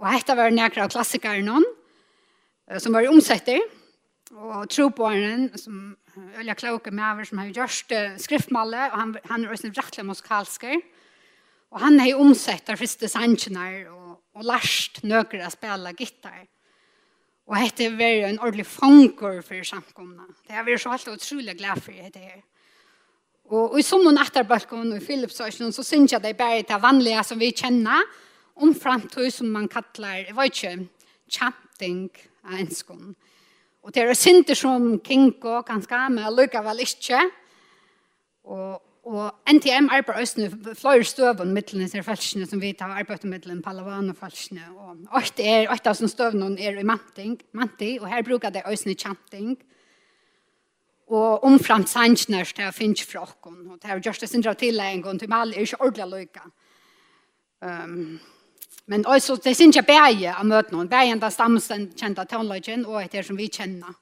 [0.00, 1.58] Og dette var nægra av klassikerne,
[2.80, 3.60] som var omsetter,
[4.32, 5.92] og troboeren, som
[6.40, 7.92] Ølja Klauke med som har gjort
[8.24, 10.80] skriftmale, og han, han er også en rettelig musikalsker.
[11.76, 16.46] Og han har omsett de første sangene, og, og lært nøkker å spille gitar.
[17.44, 20.24] Og dette var en ordentlig fanger for samkomna.
[20.46, 22.42] Det har vært så alt utrolig glad for det her.
[23.50, 26.64] Og, og i som noen etterbalkon og i Philipsøsjonen så synes jeg det er bare
[26.64, 28.06] det vanlige som vi kjenner
[28.54, 30.88] om framtid som man kallar, jeg vet ikke,
[31.28, 32.08] chanting
[32.46, 33.12] av enskån.
[33.84, 37.20] Og det er synder som kinko, kanskje, men lykkevel ikke.
[38.48, 43.28] Og, Og NTM arbeider også nå flere støvende midlene til falskene som vi tar arbeidet
[43.28, 44.64] midlene, Palavan og falskene.
[44.72, 48.94] Og åtte er, åtte av støvende er i Manting, Manti, og her bruker det også
[48.96, 49.58] chanting.
[51.12, 53.58] Og omframt sannsnørs til å finne fra åkken.
[53.74, 56.46] Og det har just det sin dra til til mal er ikke ordentlig lykke.
[57.60, 58.20] Um,
[58.86, 63.22] men også, det synes jeg bæge av møtene, bæge av stammen kjente toneløyken, og etter
[63.22, 63.92] som vi kjenner.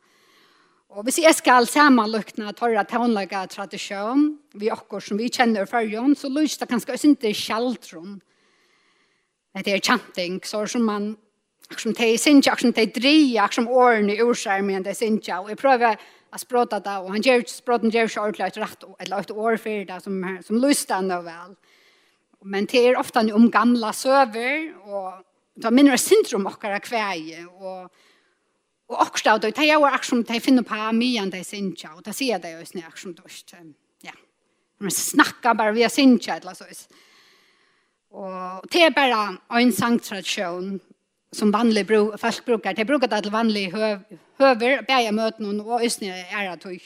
[0.92, 4.26] Og hvis jeg skal sammenlukne tørre taunlaga tradisjon,
[4.60, 8.18] vi akkurat som vi kjenner fyrjon, så lyst det kanskje også ikke kjeldtron.
[9.56, 11.14] Det er kjenting, så som man
[11.80, 15.60] som de synes, synja, som de dria, som årene ursar men de synja, og jeg
[15.60, 15.96] prøver
[16.32, 19.58] å språte det, og han gjør, språten gjør ikke ordentlig et rett, eller et år
[19.62, 21.56] for det, som, som lyst det vel.
[22.44, 25.22] Men det er ofta om gamla søver, og
[25.56, 27.88] det minner syndrom okkara kveie, og
[28.92, 31.40] Og akkurat av det, det er jo akkurat som de finner på mye enn de
[31.46, 33.54] sinja, og det sier de jo sånn akkurat som dørst.
[34.04, 34.14] Ja,
[34.82, 36.68] de snakker bare via sinja, eller så.
[38.12, 40.74] Og det er bare en sangtradisjon
[41.32, 42.76] som vanlig bruk, folk bruker.
[42.76, 44.02] De bruker det til vanlig høv,
[44.42, 46.84] høver, bæja møten og øsne er av tøyr.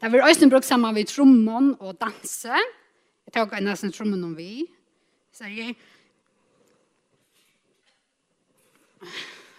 [0.00, 2.56] Det er øsne brukt sammen med trommen og danse.
[3.26, 4.64] Jeg tar ikke nesten trommen om vi.
[5.36, 5.76] Så jeg...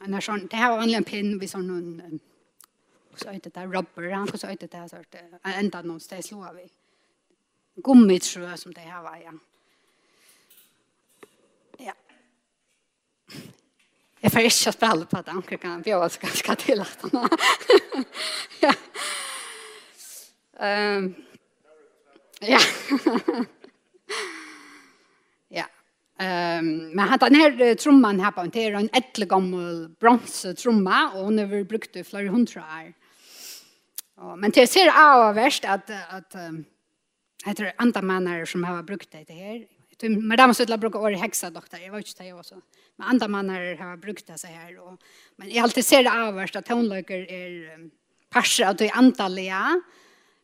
[0.01, 2.19] Han har sån det här var en pin vi sån någon
[3.15, 6.59] så att det där rubber han så att det där sort ända någonstans slå av
[6.59, 6.69] i
[7.75, 9.33] gummi tror jag som det här var ja.
[11.77, 11.93] Ja.
[14.19, 17.29] Jag får inte spela på det han kan bjuda så ganska till att han.
[18.59, 18.73] ja.
[20.59, 21.15] Ehm um,
[22.43, 22.59] Ja.
[26.21, 31.23] Um, men han den här trumman här på det är en ättle gammal bronstrumma och
[31.25, 32.93] hon har väl brukt i flera hundra år.
[34.15, 36.65] Och, men det ser av värst att att um,
[37.45, 39.67] heter andamanar som har brukt det här.
[40.09, 41.79] Men de måste jag bruka år hexa doktor.
[41.79, 42.55] Jag var inte det också.
[42.95, 45.01] Men andamanar har brukt det så här och
[45.35, 47.91] men jag alltid ser det av värst att tonlöker är um,
[48.29, 49.81] parser att det är antaliga.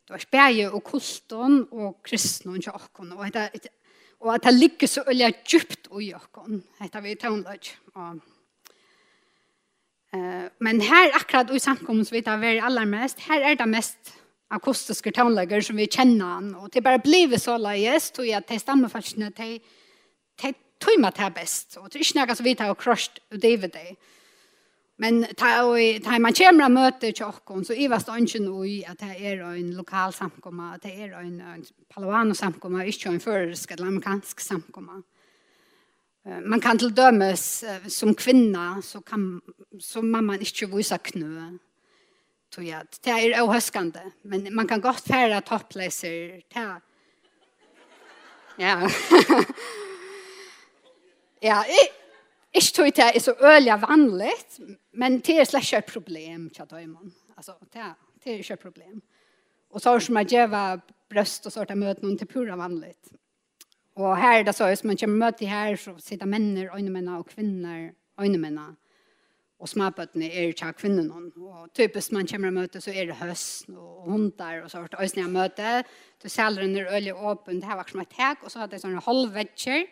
[0.08, 3.77] Det var spärje och kulton och kristna och och det
[4.20, 7.70] Og at det ligger så øyelig djupt i åkken, heter vi i Tøvnløg.
[10.16, 13.68] Uh, men her akkurat i samkommet som vi tar ved aller mest, her er det
[13.70, 14.14] mest
[14.50, 16.54] akustiske tøvnløger som vi kjenner han.
[16.56, 19.60] Og det bare blir så løyes, tog jeg at de stammefarsene, de,
[20.42, 21.78] de tog meg til best.
[21.78, 23.88] Og det er ikke noe som vi tar og krosht og i det.
[24.98, 27.30] Men tar man kemra møte møter så
[27.64, 31.66] så er det no i at det er ein lokal samkomma, at det er ein
[31.94, 35.04] palavano-samkomma, ikkje ein førsk eller amerikansk samkomma.
[36.26, 39.40] Man kan til dømes som kvinna, så, kan,
[39.80, 41.52] så må man ikke vise knø.
[42.58, 42.74] Det
[43.14, 46.42] er avhøskende, men man kan godt fære toppleser.
[46.56, 46.76] Ja.
[51.50, 52.07] ja, i
[52.58, 54.34] Ikke tog det er så øyelig vanlig,
[54.98, 57.14] men det er slett ikke et problem, tja døymon.
[57.38, 57.94] Altså, det er,
[58.24, 59.02] det er ikke et problem.
[59.70, 60.80] Og så er det som at jeg var
[61.10, 62.96] brøst og så er det møte noen til pura vanlig.
[63.98, 67.26] Og her er det så, hvis man kommer møte her, så sitter menner, øynemennene og
[67.30, 67.92] kvinner,
[68.22, 68.76] øynemennene.
[69.58, 71.10] Og småbøttene er ikke kvinnen.
[71.12, 75.00] Og typisk man kommer møte, så er det høst og hundar og så er det
[75.02, 75.72] øyne jeg møte.
[76.22, 78.78] Så selger den er øyelig åpen, det her var som et hek, og så hadde
[78.78, 79.88] jeg sånne halvvedger.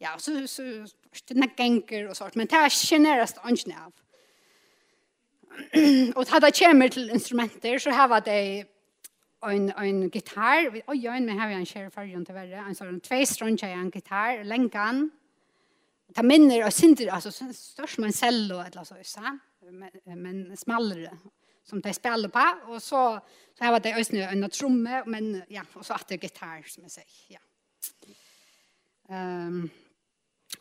[0.00, 3.92] Ja, så, så stundna gengur och sånt, men det er generast angen av.
[6.16, 8.64] och det här kommer til instrumenter så har det
[9.42, 13.00] en, en gitarr, oi, oi, men har jag en kjære färgen til värre, en sånn
[13.00, 15.10] två strånkar i en gitarr, lenkan.
[16.14, 19.20] ta minner og synder, alltså störst med en cello eller så, så
[19.70, 19.90] men,
[20.22, 21.18] men smallare
[21.64, 23.20] som de spiller på, och så,
[23.58, 26.90] så här det ösnö en tromme, men ja, og så att det gitar, som jeg
[26.90, 27.40] sier, ja.
[29.10, 29.70] Ehm um,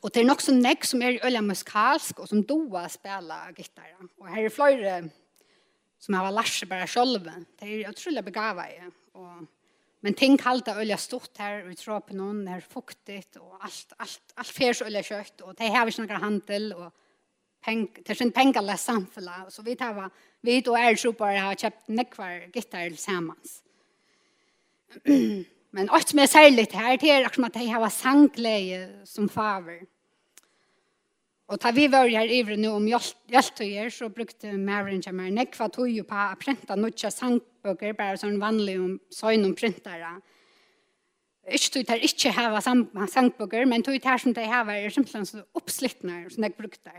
[0.01, 4.05] Og det er nok så nekk som er øyla muskalsk og som doa spela gitarra.
[4.21, 4.97] Og her er flere
[5.99, 7.25] som har lært seg bare selv.
[7.57, 8.77] Det er utrolig begava i.
[9.17, 9.47] Og,
[10.05, 13.97] men ting kallt er øyla stort her, og i noen, det er fuktigt, og alt,
[13.99, 16.91] alt, alt fyrs øyla kjøtt, og det har vi ikke noen handel, og
[17.65, 19.51] peng, det er ikke pengaless samfunnet.
[19.53, 19.97] Så vi tar
[20.45, 23.61] vi og er så bare har kjøpt nekvar gitarra sammans.
[25.75, 29.85] Men alt som er særlig her, det er akkurat at jeg har sangleie som faver.
[31.47, 35.69] Og da vi var her ivre nå om hjeltøyer, så brukte Maren til meg nekva
[35.71, 40.17] tog jo på å printe noen sangbøker, bare sånn vanlig om søgn om printere.
[41.47, 45.45] Ikke tog der ikke hava sangbøker, men tog der som de hava er simpelthen så
[45.55, 46.91] oppslittende som jeg brukte.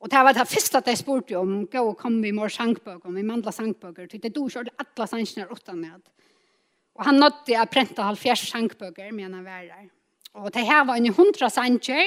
[0.00, 3.12] Og det var det første at jeg spurte om, gå og kom vi med sangbøker,
[3.12, 6.00] vi mandla sangbøker, tog det du kjørte alle sangene åttan med.
[6.94, 9.88] Og han nådde å prente halvfjerds sangbøker, mener han var der.
[10.34, 12.06] Og det her var en hundra sanger,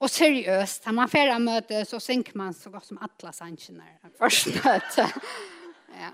[0.00, 3.86] og seriøst, når man ferdig møte, så synker man så godt som alle sankene
[4.18, 5.06] først møte.
[6.02, 6.10] ja.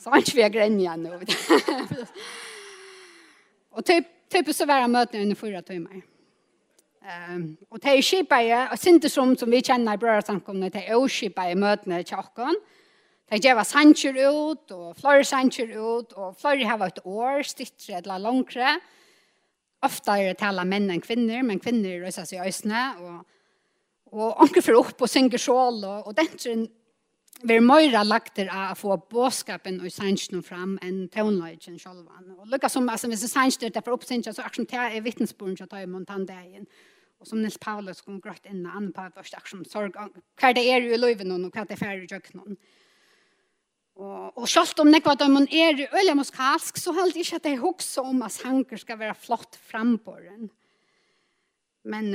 [0.00, 1.18] Så han ikke vil grenja nå.
[3.76, 6.00] og typ, typisk så var han møte under fyra timer.
[7.04, 10.96] Um, og det er skipet, og syndesrom som som vi kjenner i brødresamkomne, det er
[10.96, 12.56] også skipet i møtene til åkken,
[13.30, 18.20] Det gjør sanger ut, og flere sanger ut, og flere har vært år, stittre eller
[18.20, 18.76] langere.
[19.84, 23.20] Ofte er det tale menn enn kvinner, men kvinner røyser seg i øsene, og,
[24.12, 26.66] og anker for opp og synger sjål, og, og den tror
[27.44, 32.06] vi er mer lagt til å få båskapen og sangene fram enn tøvnløyden selv.
[32.38, 35.56] Og lukket som, altså, hvis det sangene er derfor oppsynet, så akkurat det er vittnesbord
[35.58, 36.64] til å ta i montandeien.
[37.20, 39.98] Og som Nils Paulus kom grått inn, han på at det sorg,
[40.40, 42.40] hva det er i løyven og hva det er ferdig i jøkken.
[42.40, 42.56] Og
[43.94, 47.62] Og, og selv om nekva dømmen er i øyelig muskalsk, så holdt ikke at jeg
[47.62, 50.50] hukse om at sanger skal være flott frambåren.
[51.84, 52.10] Men,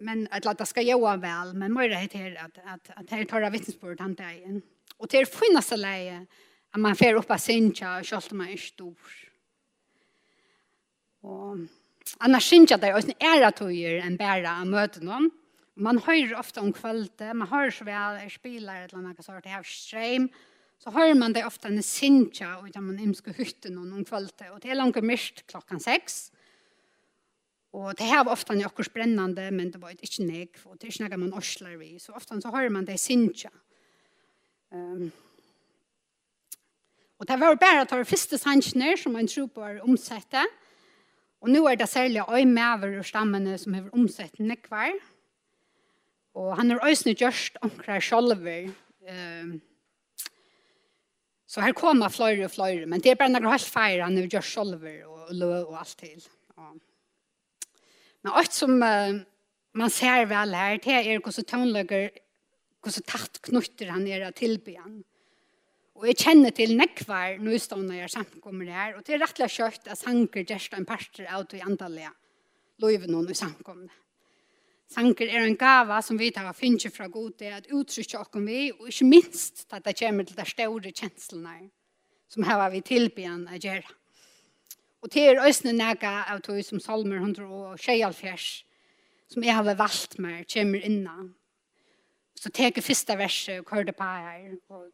[0.00, 3.44] men at det skal gjøre vel, men må det til at, at, at jeg tar
[3.44, 4.62] av vittnesbord den dagen.
[4.98, 6.20] Og til finnes det leie
[6.68, 9.16] at man fer opp av sinja, selv om man er stor.
[11.28, 11.66] Og
[12.24, 15.28] annars sinja det er også en æretøyer enn bæra av møte noen.
[15.78, 19.52] Man hører ofte om kvalitet, man hører så vel, jeg spiller et eller annet, jeg
[19.52, 20.46] har streim, og
[20.78, 24.50] så har man det ofta en sinja och där man imska hytten och om kvällte
[24.50, 26.32] och det är långt mist klockan 6.
[27.70, 30.92] Och det här var ofta en jockor spännande men det var inte nek och det
[30.92, 33.50] snackar man orslar vi så ofta så har man det sinja.
[34.72, 35.10] Ehm um,
[37.18, 40.46] Och det var bara att ta första sannsner som man tror på är omsätta.
[41.40, 44.92] Och nu är det särskilt öj mäver och stammene som har omsett nekvar.
[46.32, 48.70] Och han har öjsne gjørst omkring sjolver.
[49.06, 49.60] Ehm
[51.58, 54.42] Så her kommer flere og flere, men det er bare noe helt feir han gör
[54.46, 56.22] själver och lö och allt till.
[56.56, 56.74] Ja.
[58.22, 59.18] Men alt som uh,
[59.74, 61.42] man ser vel her, det er hvordan så
[62.78, 65.02] hvordan tatt knutter han er era tillbyan.
[65.98, 69.98] Og jeg kjenner til nekvar nøystående jeg samkommer her, og det er rettelig kjørt at
[69.98, 72.14] sanker gjerst en parter av til antallet
[72.78, 73.90] løyven og samkomne.
[74.88, 78.70] Sanker er en gava som vi tar finnes fra god til at uttrykke oss vi,
[78.72, 81.70] og ikke minst at det kommer til de store kjenslene
[82.28, 83.88] som har vi tilbyen å gjøre.
[85.02, 88.48] Og til er øsne nega av tog som salmer 126,
[89.32, 91.34] som jeg har valgt meg, kommer innan.
[92.38, 94.88] Så tek jeg første verset og hører på her, og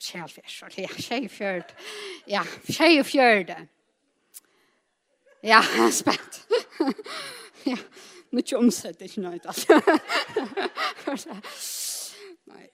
[0.00, 1.74] Kjellfjørs, ja, Kjellfjørd.
[2.28, 3.50] Ja, Kjellfjørd.
[5.44, 5.60] Ja,
[6.00, 6.40] spent.
[7.70, 7.76] ja
[8.30, 9.80] nu inte omsätter inte nöjt alltså.
[12.44, 12.70] Nej.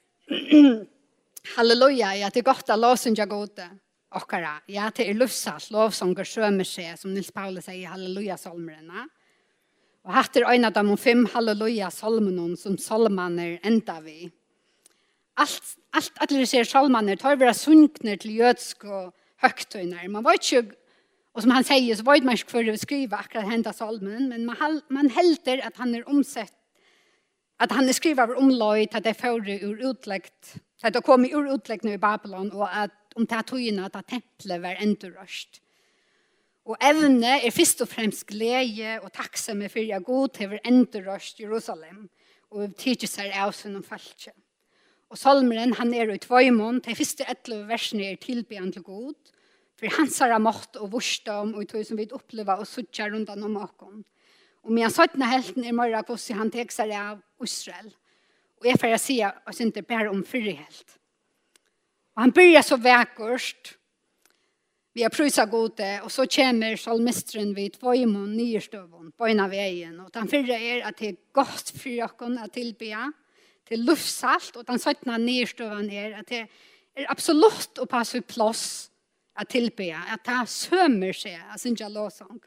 [1.57, 3.71] Halleluja, ja, det är gott att låsen jag gode.
[4.17, 4.61] okkara.
[4.67, 9.07] Ja, det är lufsalt, lovsånger sömer sig, som Nils Paulus i halleluja-salmerna.
[10.07, 14.31] Og hatt er øyne av de fem halleluja-salmene som salmaner enda vi.
[15.37, 20.07] Alt, alt, alle disse salmaner tar vi sunkner til jødsk og høgtøyner.
[20.09, 20.77] Man vet ikke
[21.37, 24.47] Och som han säger så var det ikke för att skriva akkurat hända salmen, men
[24.47, 26.53] man, man helter att han är omsett
[27.59, 31.85] att han skriver om omløy til det fører ur utläggt att det kom ur utläggt
[31.85, 35.61] nu i Babylon och att om det togna att tempelet var enda röst.
[36.65, 41.41] Och evne er først og fremst glede och takksomme for jeg god över ändå röst
[41.41, 42.09] Jerusalem
[42.51, 44.33] och tidigt så är avsen om falske.
[45.09, 49.15] Och salmeren han är ut två mån, første första 11 versen är til till god
[49.77, 53.57] for hans har makt och vursdom og tog som vi opplever og suttjar rundt om
[53.57, 54.05] åkken.
[54.65, 57.91] Og mina sötna helten er mer av hvordan han tek seg av Israel.
[58.61, 60.97] Og jeg får si at jeg synes inte bare om fyrre helt.
[62.15, 63.77] Och han begynner så vekkert.
[64.95, 69.51] Vi har prøvd gode og så kommer salmisteren vid tvøymon nye støvun, på en av
[69.51, 70.01] veien.
[70.01, 73.13] Og den fyrre er at det er godt for dere å tilbe
[73.69, 76.47] til luftsalt, og den sötna nyrstövon er at det
[76.97, 78.89] er absolutt å passe plass
[79.37, 82.41] at tilbya, at ta sømer seg, at synja låsang.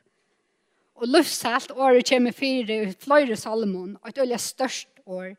[1.00, 5.34] Og luftsalt året kommer fire fløyre salmon, og et øye størst år,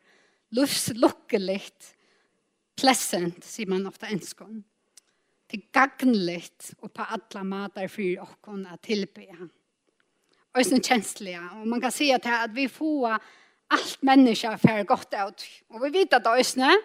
[0.56, 1.94] luftslukkelikt,
[2.80, 4.62] pleasant, sier man ofte enskån.
[5.50, 9.48] Det gagnligt og på alla matar fyrir okkon at tilbya.
[10.50, 13.18] Og sånn kjenslige, og man kan si at, att vi får
[13.70, 15.44] alt menneska för godt ut.
[15.70, 16.78] Og vi vet at det er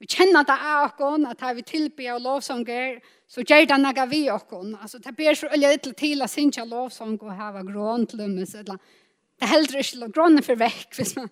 [0.00, 4.22] Vi kjenner det av oss, at vi tilbyr og lovsanger, så gjør det noe vi
[4.32, 4.46] oss.
[4.80, 8.54] Altså, det blir så øye til til å synge lovsang og hava grån til lømmes,
[8.54, 11.28] eller det er heller ikke grån for vekk, hvis man,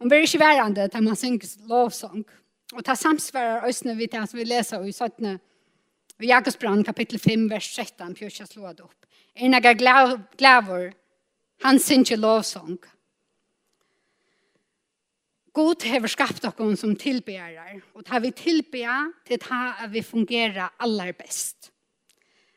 [0.00, 2.26] man blir ikke værende til man synger lovsang.
[2.74, 5.38] Og det samsvarer øsne vi til at vi leser i 17.
[6.18, 9.06] I Jakobsbrand kapittel 5, vers 13, pjørsja slå det opp.
[9.36, 9.74] Er noe
[10.34, 10.92] glæver,
[11.62, 12.78] han synger lovsong.
[15.56, 20.66] God hever skapt okkon som tilberar, og ta vi tilbea til ta at vi fungera
[20.84, 21.70] aller best.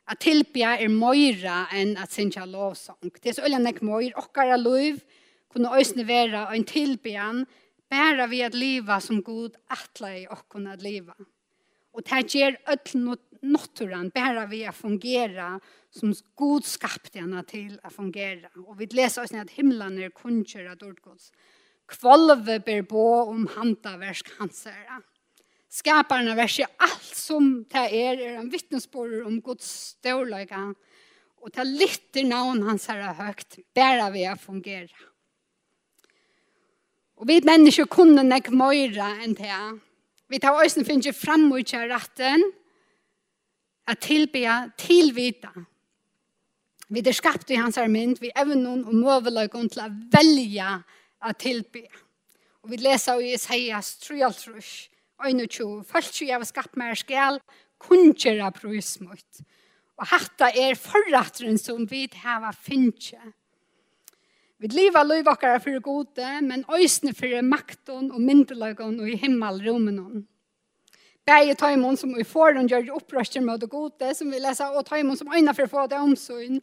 [0.09, 3.13] At tilbea er møyra enn at sinja lovsong.
[3.21, 4.99] Det er så øyne nek møyr, okkara luiv,
[5.47, 7.45] kunne òsne vera og en tilbean,
[7.89, 11.15] bæra vi at liva som god atla i okkon at liva.
[11.95, 13.15] Og ta gjer öll
[13.47, 15.53] noturan, bæra vi at fungera
[15.95, 18.51] som god skapte henne til at fungera.
[18.67, 21.31] Og vi leser oss at himlan er kunnskjøra dårdgods.
[21.31, 21.58] Og
[21.89, 25.01] kvolve ber på om hantaversk hans herre.
[25.69, 30.63] Skaparen av alt som det er, er en vittnesbord om Guds ståløyga,
[31.39, 31.65] og det
[32.17, 35.05] i navn hans herre høyt, bare vi å fungere.
[37.19, 39.59] Og vi mennesker kunne nek møyre enn det.
[40.31, 42.45] Vi tar øyne finner fram og ikke retten,
[43.89, 44.45] at tilbe,
[44.77, 45.51] tilvita.
[46.89, 50.69] Vi er skapt i hans armynd, vi evner og møveløyga til å velge
[51.21, 51.85] at tilbe.
[52.63, 54.21] Og vi leser i Isaias 3,
[55.19, 57.39] 21, Først jo jeg var skapt mer skal,
[57.79, 59.43] kunngjera brus mot.
[59.99, 63.19] Og hatta er forratteren som vi har finnje.
[64.59, 70.25] Vi lever liv okkara for gode, men òsne for makten og myndelagon og i himmelrumenon.
[71.29, 75.15] Begge tøymon som i forun gjør opprøster med det gode, som vi leser, og tøymon
[75.19, 76.59] som øyne for å få det omsøgn,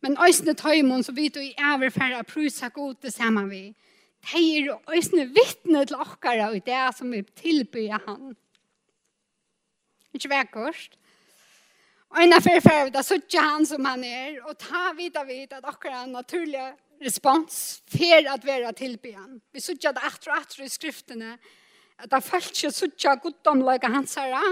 [0.00, 3.64] Men øysene tøymon som vi tog i overfæra prusa gode sammen vi.
[4.20, 8.36] De er øysene vittne til okkara og det som vi tilbyr han.
[10.14, 10.96] Ikke vekkost.
[12.10, 16.72] Og en affær færd, da suttje han som han er, og ta at okkara naturlige
[17.00, 19.38] respons fer at vera tilbyan.
[19.52, 21.36] Vi suttje det etter og etter i skriftene,
[22.00, 24.42] at det falt ikke suttje goddomlaga hans herra,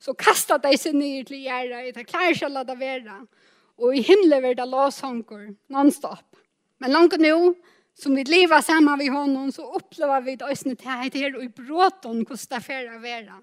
[0.00, 3.18] så kasta de seg ned til gjerra, det klarer ikke å la det være.
[3.20, 3.41] Og
[3.78, 6.36] og i himmelen var det låshankor nonstop.
[6.82, 7.54] Men langt nå,
[7.94, 11.48] som vi lever sammen med honom, så opplever vi det øyne til at det i
[11.48, 13.40] bråten hvordan det færer være.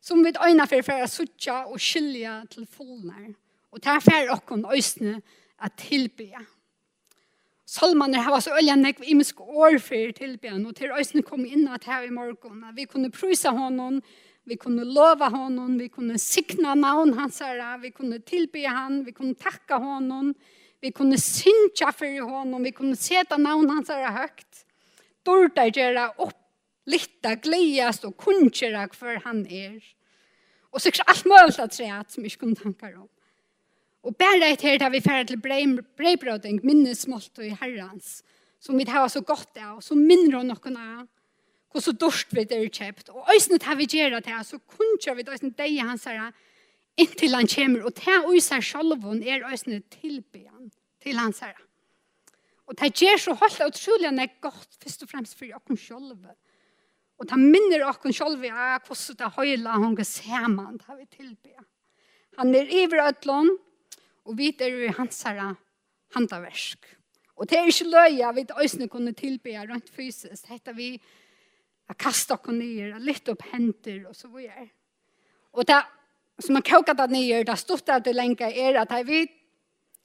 [0.00, 3.34] Som vi øyne for færer suttja og skilja til fullene.
[3.72, 5.20] Og det færer okken øyne
[5.60, 6.40] at tilbyr.
[7.66, 11.84] Salman har så ølja i imisk år for tilbyen, og til øyne kom inn at
[11.84, 14.02] her i morgen, at vi kunne prysa honom,
[14.50, 19.12] Vi kunne lova honom, vi kunne signa navn hans herre, vi kunne tilby han, vi
[19.14, 20.32] kunne takka honom,
[20.82, 24.64] vi kunne synja for honom, vi kunne seta navn hans herre högt.
[25.22, 26.40] Dorda göra upp,
[26.90, 29.78] litta, glädjas og kunnkjera for han er.
[30.74, 33.08] Og sikkert alt möjligt att säga som jag kunne tanka om.
[34.02, 35.40] Og bare et her da vi ferdig til
[35.96, 38.22] breibrøding, minnesmålt og i herrens,
[38.60, 41.06] som vi tar så godt av, så minner om noen av,
[41.70, 43.10] hvor så dårst vi det er kjøpt.
[43.14, 46.32] Og øyne tar vi gjøre det her, så kunne vi det øyne deg hans her,
[46.98, 50.70] inntil han kommer, og det øyne sjalvån er øyne tilbyen
[51.02, 51.62] til hans herre.
[52.66, 56.12] Og det gjør så holdt utrolig han er godt, først og fremst for dere selv.
[57.18, 61.66] Og det minner dere selv av hvordan det høyla hun går sammen, det vi tilbyen.
[62.38, 63.50] Han er iver øtlån,
[64.24, 65.54] og vi er i hans herre
[66.14, 66.86] handaversk.
[67.36, 70.46] Og det er ikke løye at vi øyne kunne tilbe rundt fysisk.
[70.46, 71.19] Hette vi tilbyen
[71.90, 74.68] att kasta och ner, att litt opp henter, og så vidare.
[75.52, 75.82] Og det
[76.38, 79.26] som har kokar det ned, det stort att det lenge, er at här vi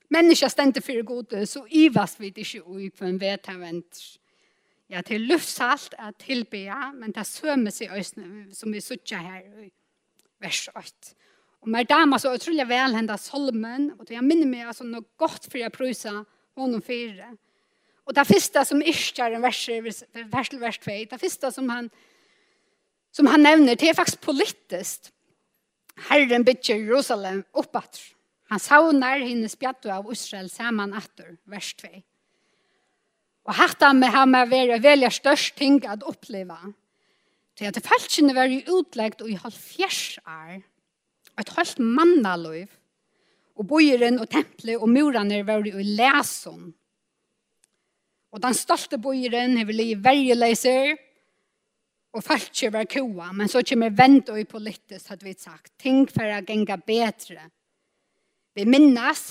[0.10, 4.20] mennesker ständer for god så ivas vi ikke ut for en vedtavent.
[4.90, 9.72] Ja, til luftsalt er tilbe, men det sömmer seg ösnen som vi sitter her i
[10.42, 11.16] vers 8.
[11.62, 15.06] Og mer damer så utrolig vel hendet solmen og det jag minner meg altså noe
[15.18, 16.24] godt for jeg prösa
[16.56, 17.16] honom fire.
[17.16, 17.38] det.
[18.06, 21.90] Og det første som ischar en vers vers til vers 2, det første som han
[23.16, 25.08] som han nevner, det er faktisk politisk.
[26.10, 28.02] Herren bygger Jerusalem oppåt.
[28.52, 31.94] Han saunar henne spjattet av Israel sammen etter vers 2.
[33.46, 36.58] Og hatta med ham er vera veldig størst ting å oppleve.
[37.56, 40.58] Til at falskene var jo utleggt og i halvfjers år,
[41.36, 42.68] og et halvt mannaløyv,
[43.56, 46.74] og boiren og tempelet og murene var jo i leson,
[48.36, 50.98] Og den stolte bøyren vel i vergeleiser,
[52.16, 55.72] og falskje var koa, men så kommer vent og politisk, hadde vi sagt.
[55.80, 57.48] Ting for å genga bedre.
[58.56, 59.24] Vi minnes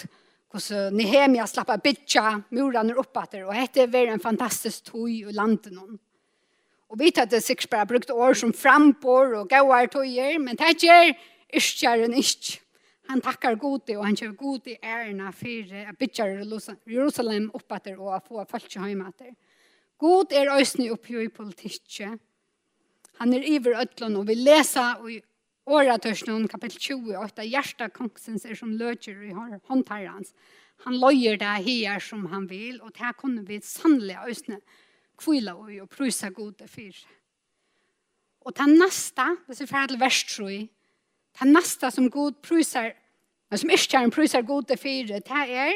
[0.55, 5.73] hvordan Nehemia slapp av bytja murene oppater, og dette var en fantastisk tog i landet
[5.75, 5.97] noen.
[6.93, 10.77] Og vi tatt det sikkert bare brukt år som frambor og gauar tøyer, men det
[10.85, 11.11] gjør
[11.55, 12.61] ikke er en ikke.
[13.07, 16.27] Han tackar gode och han kör gode ärna for å bygga
[16.87, 19.13] Jerusalem upp att och få folk til hem.
[19.99, 22.21] God är øsne upp i politikket.
[23.17, 25.23] Han är iver ødlån, och vi leser i
[25.67, 29.33] åretørsnån kapitel 20 og etter hjertet kongsens er som löjer i
[29.69, 30.35] håndtarrans.
[30.85, 34.61] Han löjer det här som han vill och det här vi sannliga ösne
[35.17, 37.07] kvila och, och prysa gode för.
[38.41, 40.69] Och det nästa, vi är til vers 3,
[41.41, 42.93] Det nästa som god prusar,
[43.55, 45.75] som ikke er en prusar god til fire, det er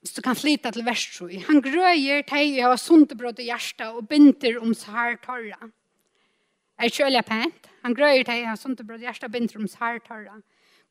[0.00, 4.06] hvis du kan flyta til vers 3, Han grøyer teg av sundebrott i hjärsta og
[4.08, 5.68] binder om sær torra.
[6.78, 7.66] Er kjølja pent.
[7.82, 10.38] Han grøyer teg av sundebrott i hjärsta og binder om sær torra.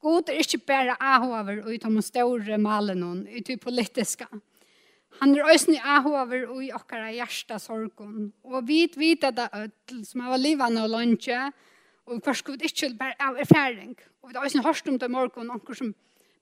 [0.03, 4.27] God er ikke bare ahover og utom store malen i det politiska.
[5.21, 8.33] Han er også nye ahover og i okkara hjärsta sorgon.
[8.43, 11.47] Og vi vet at det ødel som har livane og lønnsje,
[12.07, 13.97] Og hver skulle ikke bare av erfaring.
[14.21, 15.93] Og vi har også en hørst om det morgen, noen som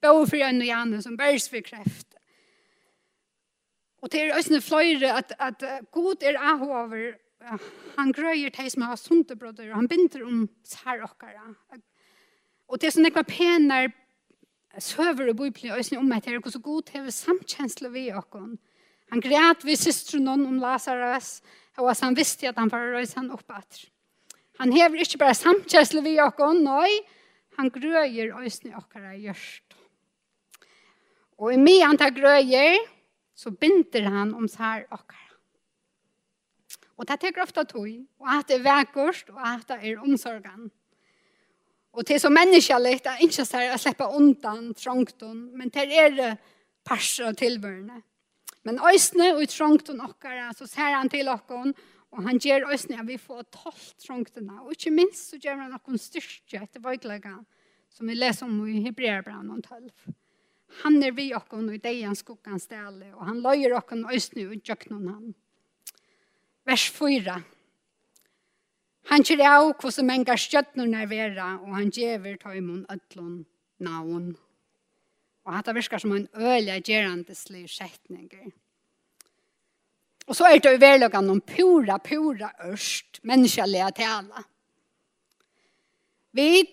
[0.01, 2.15] bor for en og gjerne, som bæres for kreft.
[4.05, 7.15] Og det er også en fløyre at, at god er ahover,
[7.97, 11.47] han grøyer til som har sunte brødder, og han binder om sær okkara.
[12.69, 13.89] Og det er sånn ekva penar
[14.81, 18.57] søver og bøyplig øyne om etter hvordan god hever samkjensle vi okkon.
[19.13, 21.39] Han græt vi systeren om Lazarus,
[21.77, 23.51] og han visste at han var røys han opp.
[24.59, 26.99] Han hever ikke bare samkjæsle vi okkon, nøy,
[27.57, 29.75] han grøyer øsne okkara gjørst.
[31.39, 32.79] Og i mye han tar grøyer,
[33.35, 35.21] så binder han om sær okkara.
[36.95, 37.89] Og det teker ofta tog,
[38.23, 40.69] og at det er vekkost, og at det er omsorgen.
[41.95, 46.15] Og til så menneskelig, det er ikke så å slippe undan trångton, men til er
[46.15, 46.31] det
[46.87, 48.01] parser og tilbørende.
[48.67, 52.87] Men øsne og trångton okkara, så ser han til okkon, og Og han gjør oss
[52.87, 54.61] når vi får tolv trungtene.
[54.63, 57.33] Og ikke minst så gjør han noen styrke etter vøygløyga,
[57.91, 59.91] som vi leser om i Hebreerbrann om tolv.
[60.83, 64.61] Han er vi okken i deian skoggan stelle, og han løyer okken oss og i
[64.63, 65.35] han.
[66.65, 67.35] Vers 4.
[69.11, 73.45] Han gjør av hvordan menga stjøttene er vera, og han gjør tøymon ødlån
[73.85, 74.31] navn.
[75.45, 78.49] Og hatt det virker som en øyelig gjerande slik setninger.
[80.25, 84.43] Og så er det jo väl noen pura, pura ørst, menneskelige tala.
[86.35, 86.65] Vi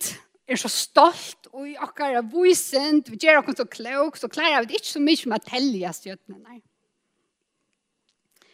[0.49, 4.67] er så stolt og vi i okkara vysent, vi gjør okkara så klok, så klarer
[4.67, 6.61] vi ikke så mye med å telle stjøtene.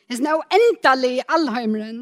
[0.08, 2.00] Det er sånn endelig i allheimeren,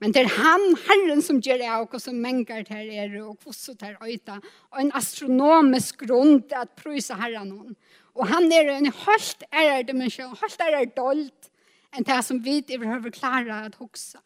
[0.00, 3.76] men det er han, Herren, som gjør det, og som mengar til er, og hvordan
[3.80, 4.38] det er øyta,
[4.72, 7.76] og en astronomisk grunn til at prøyse Herren hon.
[8.16, 11.49] Og han er en helt ære dimensjon, helt ære dolt,
[11.92, 14.20] enn det som vi behøver klare att huxa.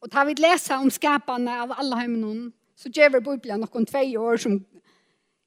[0.00, 3.98] Och tar vi läsa om skapene av alla hemmen så gjør vi Bibelen någon två
[4.18, 4.64] år som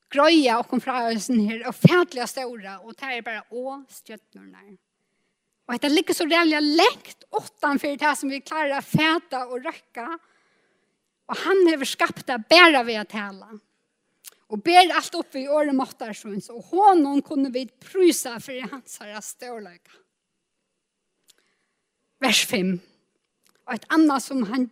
[0.09, 4.77] gröja och kom fra oss här och färdliga stora och det er bara å stjärnorna.
[5.67, 10.17] Och det ligger så reellig läkt åttan för det som vi klarar fäta och røkke.
[11.25, 13.59] Och han har skapat det bare ved å tale.
[14.47, 16.55] Och ber allt upp i åren måttar så.
[16.55, 20.04] Och honom kunde vi prysa för hans her storlöka
[22.25, 22.79] vers 5.
[23.67, 24.69] Og et annet som han,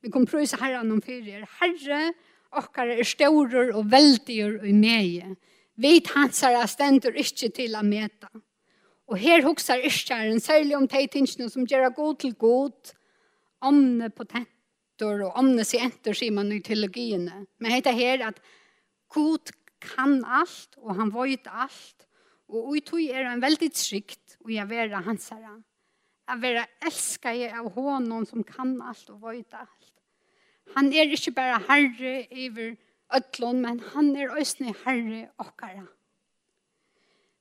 [0.00, 2.14] vi kommer prøve herren om fyrir, Herre,
[2.54, 5.34] okkar er staurer og veldigur og meie.
[5.80, 8.30] Vit hansara stendur ikkje til a meta.
[9.10, 12.94] Og her hugsar iskjæren, særlig om teitingene som gjerra god til god,
[13.64, 17.44] omne potentor og omne sienter, sier man i teologiene.
[17.58, 18.40] Men heita her at
[19.12, 19.52] god
[19.84, 22.08] kan alt, og han voit alt,
[22.48, 25.58] og ui tog er en veldig trygt, og jeg vera hansara
[26.28, 29.90] at være elsket av honom som kan alt og vet alt.
[30.74, 32.74] Han er ikke bare herre over
[33.14, 35.84] ødlån, men han er øsne herre okkara.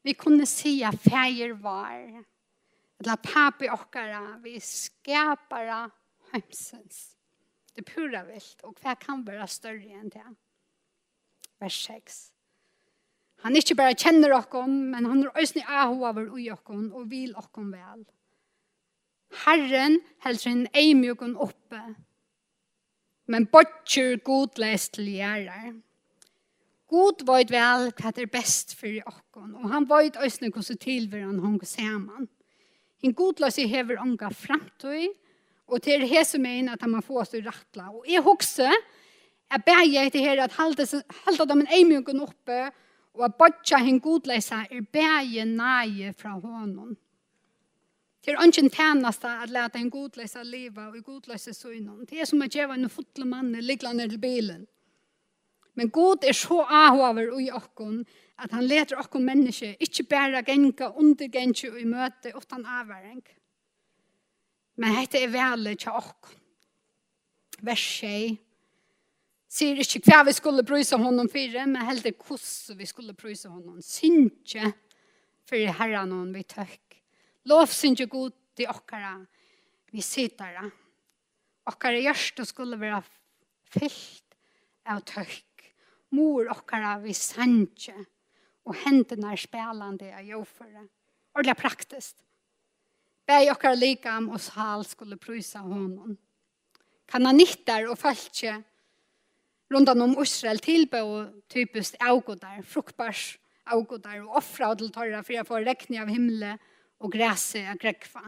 [0.03, 1.95] Vi kunne si at feir var,
[2.99, 5.85] eller papi okkara, vi skapara
[6.33, 7.13] heimsens.
[7.73, 10.25] Det er pura vilt, og hva kan være større enn det.
[11.63, 12.19] Vers 6.
[13.43, 17.33] Han ikke bare kjenner okkon, men han er også ahover over ui okkon, og vil
[17.39, 18.03] okkon vel.
[18.03, 18.22] Vers
[19.45, 21.81] Herren heldur en eimjukon oppe,
[23.27, 25.73] men botjer god lest til gjerrar.
[26.93, 31.41] God veit vel hva det er best for okkon, og han veit òsne hvordan tilveran
[31.41, 32.27] hong saman.
[33.03, 35.09] En god i hever onga framtøy,
[35.67, 37.89] og til hese mein at han må få oss rattla.
[37.89, 38.69] Og jeg hokse,
[39.51, 42.71] jeg ber jeg til her at halda dem en eimjukon oppe,
[43.13, 46.95] og at botja hen godleisa er bæje nage fra honom.
[48.23, 52.05] Det er ikke en tjeneste at lete en godløse livet og godløse søgnen.
[52.07, 54.61] Det er som å gjøre en fotle mann liggende til bilen.
[55.75, 58.03] Men god er så avhover i okken
[58.39, 63.21] at han leter okken menneske ikke bare genka under genka i møte utan avværing.
[64.77, 66.39] Men dette er veldig til okken.
[67.63, 68.39] Vers 6
[69.53, 73.81] sier ikke hva vi skulle prøyse honom fire, men heller hvordan vi skulle prøyse honom.
[73.85, 74.71] Synkje
[75.45, 76.79] for herren vi tøk
[77.49, 79.17] Lovsynge god til okkara
[79.91, 80.63] vi visitara.
[81.69, 83.01] Okkara hjørste skulle være
[83.73, 84.37] fyllt
[84.89, 85.67] av tøkk.
[86.13, 87.95] Mor okkara vi sanje
[88.63, 90.85] og hendene er spelande av jordføre.
[91.33, 92.15] Og det er praktisk.
[93.27, 96.15] Bei okkara likam og sal skulle prysa honom.
[97.09, 98.55] Kananitter og falskje
[99.73, 103.33] rundan om Israel tilbø og typiskt avgodar, fruktbars
[103.65, 106.59] avgodar og offra og til torra for å få rekning av himmelen
[107.03, 108.23] og græse av grekva.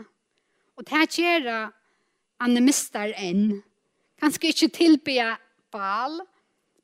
[0.76, 1.60] Og det her kjera
[2.44, 3.62] animister enn.
[4.20, 5.30] Kanskje ikke tilbya
[5.74, 6.20] bal,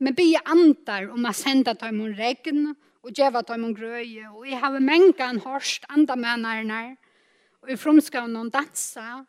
[0.01, 2.71] men be andar om å sende dem om regn
[3.01, 4.29] og gjøre dem om grøye.
[4.31, 6.95] Og jeg har mengan hørst andamennerne
[7.61, 9.21] og i fromskaven noen dansa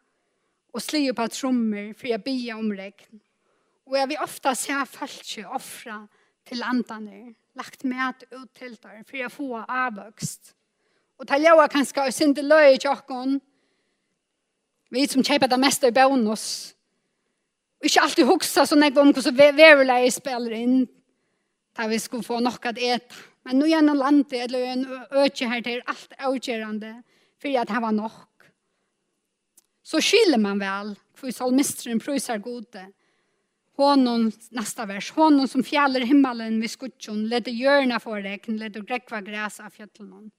[0.72, 3.20] og sli på trommer for jeg be om regn.
[3.90, 5.98] Og jeg vil ofta se falske offre
[6.48, 10.54] til andane, lagt med ut til dem for jeg få avvøkst.
[11.22, 13.36] Og ta ljóa kanska og syndi løy i tjokkon.
[14.90, 16.74] Vi som kjeipa det meste i bonus.
[17.78, 20.80] Og ikke alltid hugsa sånn jeg om hvordan veruleg spiller inn.
[21.78, 23.22] Da vi skulle få nok at eta.
[23.46, 24.84] Men nu gjennom landet, eller en
[25.22, 26.92] økje her til alt avgjørende,
[27.42, 28.50] for at det var nok.
[29.82, 32.84] Så skyller man vel, for salmisteren prøyser gode.
[33.78, 39.22] Hånden, nästa vers, hånden som fjaller himmelen vid skutjon, leder hjørna for regn, leder grekva
[39.26, 40.30] gräs av fjöttelmån.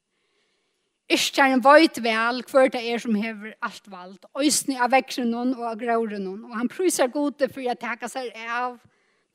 [1.11, 5.75] Iskjæren veit vel hver det er som hever alt vald, øysni av veksen og av
[5.81, 8.77] grauren og han prysar gode for at teka seg av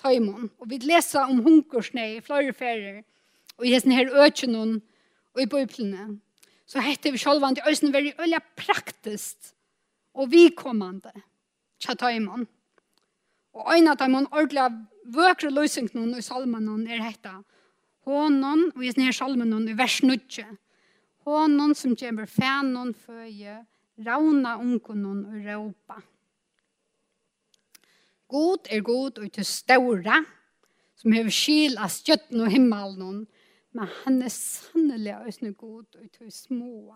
[0.00, 0.48] tøymon.
[0.58, 3.02] Og vi lesa om hungersne i flere ferier,
[3.58, 6.18] og i hesten her økjen og i bøyplene.
[6.68, 9.54] Så hette vi sjolvan til øysni veri øyla praktist
[10.14, 11.12] og vikommande
[11.80, 12.46] tja tøymon.
[13.56, 14.70] Og øyna tøymon ordla
[15.04, 17.42] vøkre løsning i salmanon er hetta.
[18.08, 20.16] Hånon, og i hesten her salmanon i vers 9,
[21.34, 23.60] honom som kommer fænon føje,
[24.06, 26.00] rauna unkonon og råpa.
[28.28, 30.22] God er god og til ståra,
[30.98, 33.22] som hever skil av stjøtten og himmelen,
[33.72, 36.92] men han er sannelig øsne god og til små.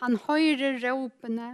[0.00, 1.50] Han høyre råpene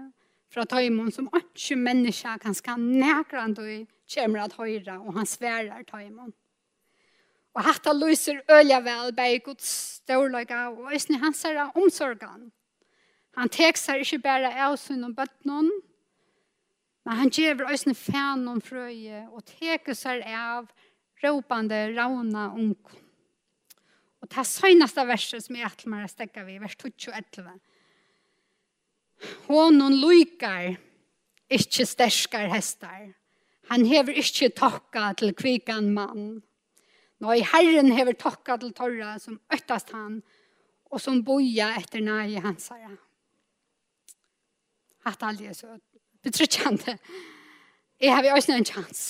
[0.49, 5.85] fra tøymon som ikke mennesker kan ska nekrande og kommer at høyre, og han sverar
[5.85, 6.33] tøymon.
[7.59, 9.67] Og hatta lyser ølja vel bei Guds
[9.99, 12.53] storløyga og æsni hans herra omsorgan.
[13.35, 15.67] Han tek seg bæra bare av sin og bøtnon,
[17.03, 20.71] men han gjever æsni fan om frøye og tek seg av
[21.25, 22.77] råpande rauna ung.
[24.23, 27.49] Og ta søgnaste verset som jeg atlemar meg å vi, vers 21.
[29.49, 30.77] Hånden lykar,
[31.51, 33.17] ikkje sterskar hestar.
[33.71, 36.39] Han hever ikkje takka til kvikan mann.
[37.19, 40.21] Nei, Herren hever tokka til torra som øttast han,
[40.89, 42.95] og som boja etter nei hans herre.
[45.07, 45.75] Hatt aldri så
[46.25, 46.99] betrykkjande.
[47.99, 49.03] Jeg har også en chans.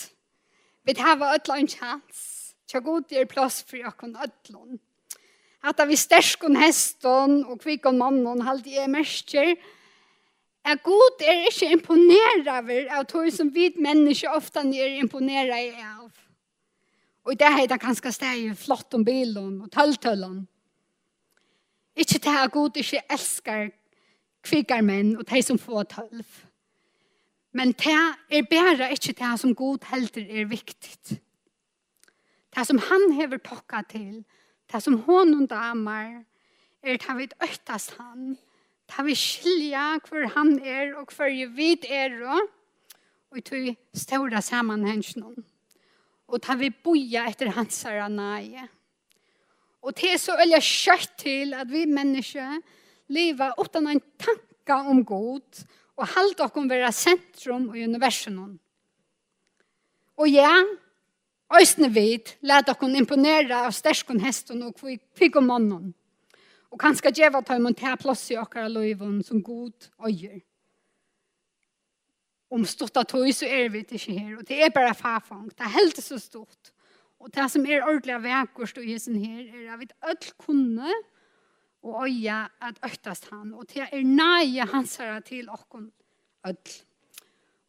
[0.87, 2.25] Vi har ødla en chans.
[2.69, 4.79] Tja god er plass for jokken ødlån.
[5.65, 9.57] Hatt vi sterskon heston og kvikon mannen halde jeg mersker,
[10.65, 12.59] at god er ikke imponera
[12.99, 16.08] av tog som vi mennesker ofta er imponera av
[17.29, 20.47] Og det er det ganske steg flott om bilen og tøltøllen.
[21.99, 23.67] Ikke det er god ikke elsker
[24.47, 26.29] kvikker menn og de som får tølv.
[27.53, 27.97] Men det
[28.31, 31.19] er bare ikke det som god helter er viktig.
[32.57, 34.25] Det som han hever tokka til,
[34.73, 36.23] det som hon og damer,
[36.83, 38.39] er det vi øktast han,
[38.89, 44.41] det vi skilja hvor han er og hvor vi vet er, og i tog ståra
[44.41, 45.45] sammanhengen
[46.29, 48.59] og ta vi boja etter hans herre nei.
[49.83, 52.59] Og det er så øye kjøtt til at vi mennesker
[53.15, 55.65] lever uten en tanke om god
[55.99, 58.59] og halde okkom vera sentrum i universum.
[60.19, 60.53] Og ja,
[61.49, 65.95] Øysene vid, let okon imponera av sterskon hesten og kvikk og mannen.
[66.69, 70.43] Og kanskje djeva ta imon ta plass i okkara loivon som god øyer
[72.51, 74.37] om stort at tog, så er vi ikke her.
[74.39, 75.51] Og det er bare farfang.
[75.51, 76.73] Det er helt så stort.
[77.19, 80.93] Og det som er ordentlig av vekkost og jesen her, er at vi ødel kunne
[81.83, 83.55] og øye at øktast han.
[83.55, 85.91] Og det er nøye hans her til åkken
[86.47, 86.77] ødel.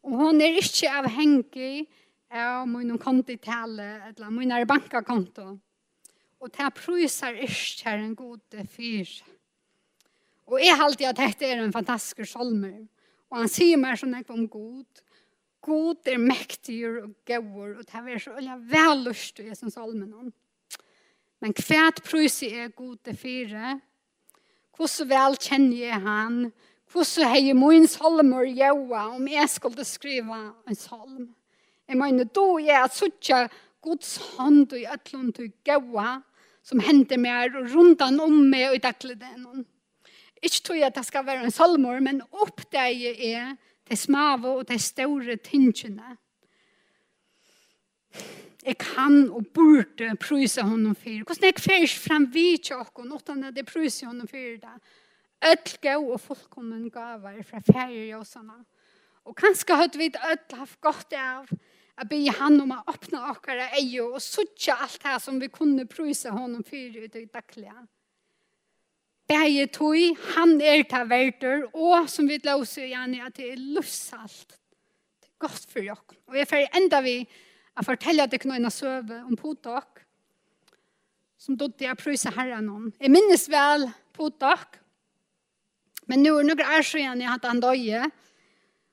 [0.02, 1.88] Og hun er ikke avhengig
[2.30, 5.58] av min kontitale, eller min bankakonto.
[6.40, 9.10] Og det prøyser ikke her en god fyr.
[10.46, 12.86] Og jeg halte at dette er en fantastisk solmer.
[13.30, 15.02] Og han sier meg sånn jeg om god.
[15.62, 20.32] God er mektigur og gaur, og det er så veldig vellust i som salmen.
[21.40, 23.76] Men hvert prøys er god til fire.
[24.76, 26.38] Hvordan vel kjenner jeg han?
[26.90, 31.28] Hvordan har jeg min salmer gjøre om jeg skulle skrive en salm?
[31.86, 33.38] Jeg mener, da er jeg at suttje
[33.82, 36.20] Guds hånd og i ætlund og gaua
[36.66, 39.64] som hender meg og rundan om meg og i dagligen.
[40.42, 43.54] Ikke tror jeg at det skal være en salmor, men oppdage er
[43.90, 46.16] de smave og de store tingene.
[48.66, 51.24] Jeg kan og burde prysa honom for.
[51.24, 54.76] Hvordan jeg fyrer frem vi og utan at jeg prysa honom for det.
[55.52, 58.58] Øtl gav og fullkommen gaver fra færger jøsene.
[59.24, 61.48] Og kanskje hadde vi øtl haft godt av
[62.00, 65.88] at be han om å åpne akkurat eie og suttje alt det som vi kunne
[65.88, 67.88] prysa honom for ut i daglighet.
[69.30, 74.56] Bæje tog, han er ta verter, og som vi låser igjen, at det er lussalt.
[75.22, 76.16] Det er godt for dere.
[76.26, 77.14] Og jeg får enda vi
[77.78, 80.02] å fortelle dere noen av søve om potok,
[81.38, 82.88] som dødde jeg prøyse herren om.
[82.98, 84.80] Jeg minnes vel potok,
[86.10, 88.10] men nå er noen år siden jeg hadde han døye,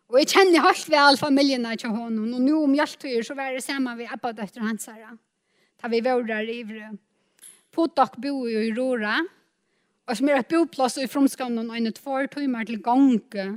[0.07, 3.65] og jeg kjenner helt vel familiene til honom, og nå om hjelptøyer så var det
[3.65, 5.17] sammen vi ebbet døtter hans herre,
[5.81, 6.61] da vi var der i
[7.73, 9.17] Potok bor jo i Rora,
[10.07, 13.47] Og som er et boplass i fromskamnen og en tvær timer til gange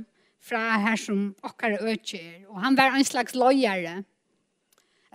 [0.43, 2.47] fra her som okkar økjer.
[2.51, 4.01] Og han var en slags løyere,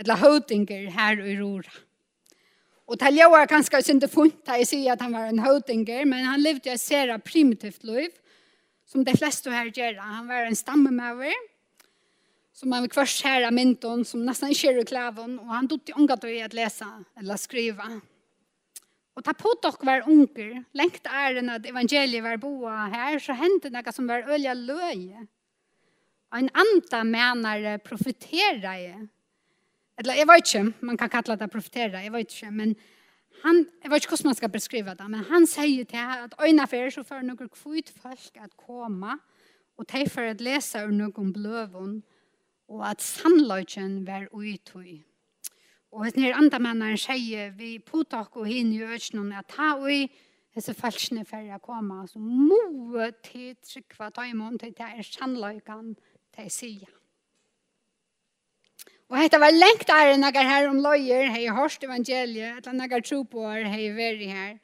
[0.01, 1.83] eller høytinger her i Rora.
[2.87, 6.07] Og til jeg var ganske synte funnet da jeg sier at han var en høytinger,
[6.07, 8.15] men han levde et sere primitivt liv,
[8.87, 9.99] som de fleste her gjør.
[9.99, 11.35] Han var en stammemøver,
[12.57, 15.97] som han kvart her av mynton, som nesten ikke er i klæven, og han dutte
[15.99, 16.87] omgatt å lese
[17.19, 17.91] eller skrive.
[19.17, 23.73] Og ta på dere var unger, lengt æren at evangeliet var boa her, så hendte
[23.73, 25.25] noe som var ølja løye.
[26.33, 29.07] Og en anda mener profetera jeg.
[29.97, 32.75] Eller jeg vet ikke, man kan kalla det profetera, jeg vet ikke, men
[33.43, 36.67] han, jeg vet ikke hvordan man skal beskriva det, men han sier til at øyne
[36.69, 39.17] for så får noen kvitt folk at komme,
[39.77, 42.03] og de for at lese ur noen bløvun,
[42.69, 45.05] og at sannløyken var uitøy.
[45.93, 49.91] Og hvis nere andre mennene sier vi påtak og hinn i økene at ta og
[49.93, 50.07] i
[50.57, 52.05] disse falskene færre koma.
[52.09, 55.95] Så må til trykva ta imot til det er sannløyken
[56.37, 56.93] til sida.
[59.07, 63.21] Og dette var lengt ære nagar her om løyer, hei hørst evangeliet, eller nagar tro
[63.23, 64.57] på her, hei veri her.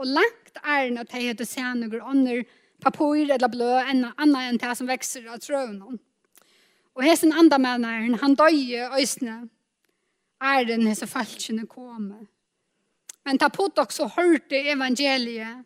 [0.00, 2.46] Og lengt ære at hei heter se noen ånder
[2.80, 6.00] papur eller blø, enn anna enn det som vekser av trøvnen.
[6.96, 9.42] Og hesten andre mennene, han døye øysene,
[10.42, 12.26] er den hese falskene komme.
[13.24, 15.62] Men ta på dere så hørte evangeliet,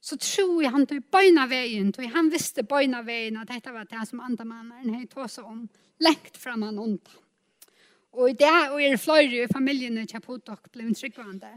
[0.00, 3.86] så tror jeg han tog bøyna veien, tog han visste bøyna veien at dette var
[3.90, 5.64] det som andre mannen hei tog seg om,
[6.02, 7.10] lengt fram han ondt.
[8.18, 11.50] Og i det og er flere i familien til dere ble tryggvande.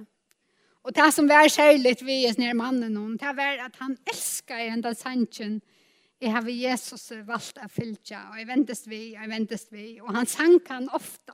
[0.81, 4.67] Og det som var særlig vi er nere mannen om, det var at han elsket
[4.67, 5.61] en av sannsyn
[6.21, 10.11] jeg har Jesus valgt å fylke, og jeg ventes vi, og jeg ventes vi, og
[10.13, 11.33] han sank han ofte.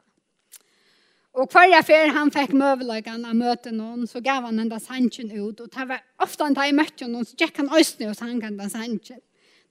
[1.37, 5.59] Og hver fer han fikk møveløkene av møte noen, så gav han en sannsjen ut.
[5.61, 8.41] Og det var ofte han da jeg møtte noen, så gikk han østene og sang
[8.41, 9.21] en den sannsyn.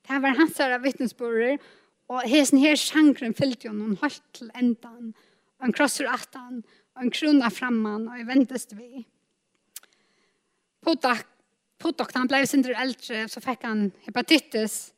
[0.06, 1.58] Det var hans her vittnesbordet,
[2.06, 5.10] og hesten her sjankren fyllte jo noen holdt til endan.
[5.58, 6.62] Og en krosser atan,
[6.94, 9.02] og en krona framman, og jeg ventes vi.
[10.86, 11.26] Potak,
[11.82, 14.94] Potak, han ble sindre eldre, så fikk han hepatitis,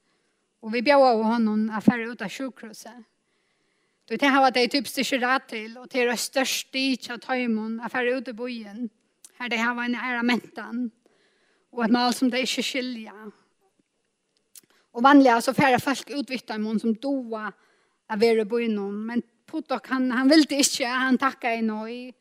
[0.60, 3.00] og vi bjør av honom affære ut av sjukhuset.
[4.08, 7.22] Du vet, det har det typ styrs rätt till och det är störst i att
[7.22, 8.88] ta imon ute i bojen.
[9.34, 10.90] Här det har en ära mentan
[11.70, 13.30] och ett mål som det inte skilja.
[14.92, 17.52] Och vanliga så färre folk utvittnar imon som doa
[18.08, 19.06] av er i bojen.
[19.06, 22.14] Men Potok, han, han ville inte, han tackade i nöj.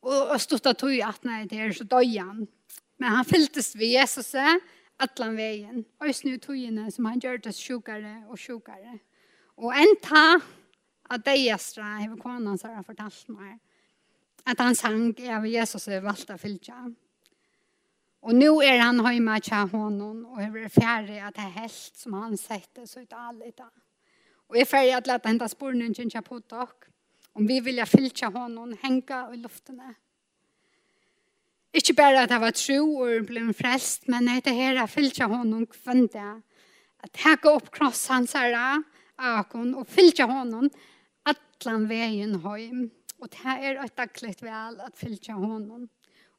[0.00, 2.46] Och, och stod att tog att nej, det är så döjan.
[2.96, 4.34] Men han fylltes vid Jesus
[4.96, 5.84] allan vägen.
[6.00, 6.56] Och just nu tog
[6.92, 8.98] som han gjorde det sjukare och sjukare.
[9.56, 10.40] Och en tag
[11.12, 13.58] at det gjestra hever konan så har fortalt meg
[14.44, 16.76] at han sang av Jesus er valgt av fylkja.
[18.24, 22.16] Og nå er han hjemme til honom og hever ferdig at det er helt som
[22.16, 23.68] han sette så ut alle da.
[24.48, 26.92] Og jeg ferdig at lette hente sporene kjentja på dere
[27.34, 29.96] om vi vilja fylkja honom henga i luftene.
[31.74, 35.26] Ikke bare at jeg var tro og ble frelst, men jeg heter her jeg fylkja
[35.32, 36.36] honom kvendt jeg.
[37.02, 38.84] At jeg går opp kross hans herre,
[39.18, 40.70] akon, og fylkja honom,
[41.60, 45.88] allan vägen heim, og det er är ett vel at fylltja honom.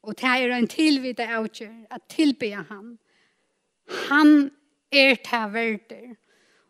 [0.02, 2.98] Og det er är en tillvita avgör att han.
[4.08, 4.50] Han
[4.92, 6.16] er det verder,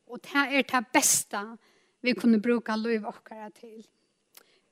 [0.07, 1.59] og det er ta det
[2.03, 3.85] vi kunne bruka liv okkara til.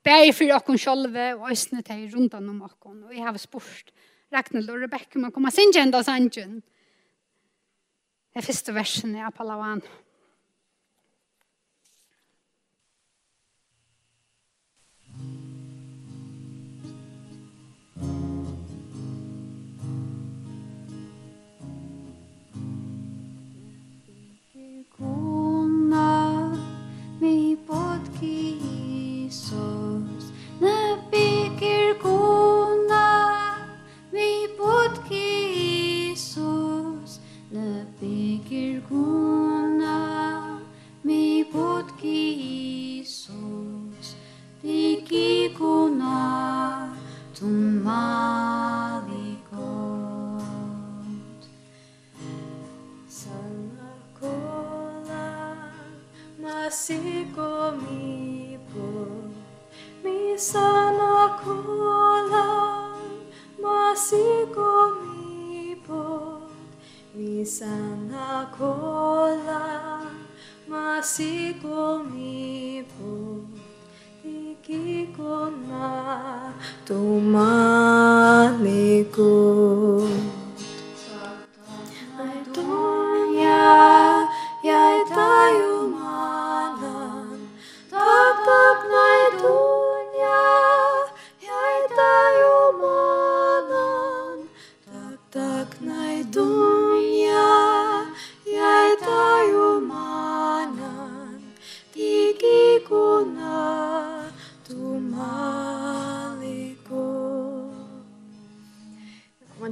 [0.03, 3.91] Bär for okkon sjolve og ösna till runt om okkon, og vi har spurt
[4.31, 6.61] Ragnhild og Rebecca om å komme sin kända sangen.
[8.33, 9.43] Det första versen i på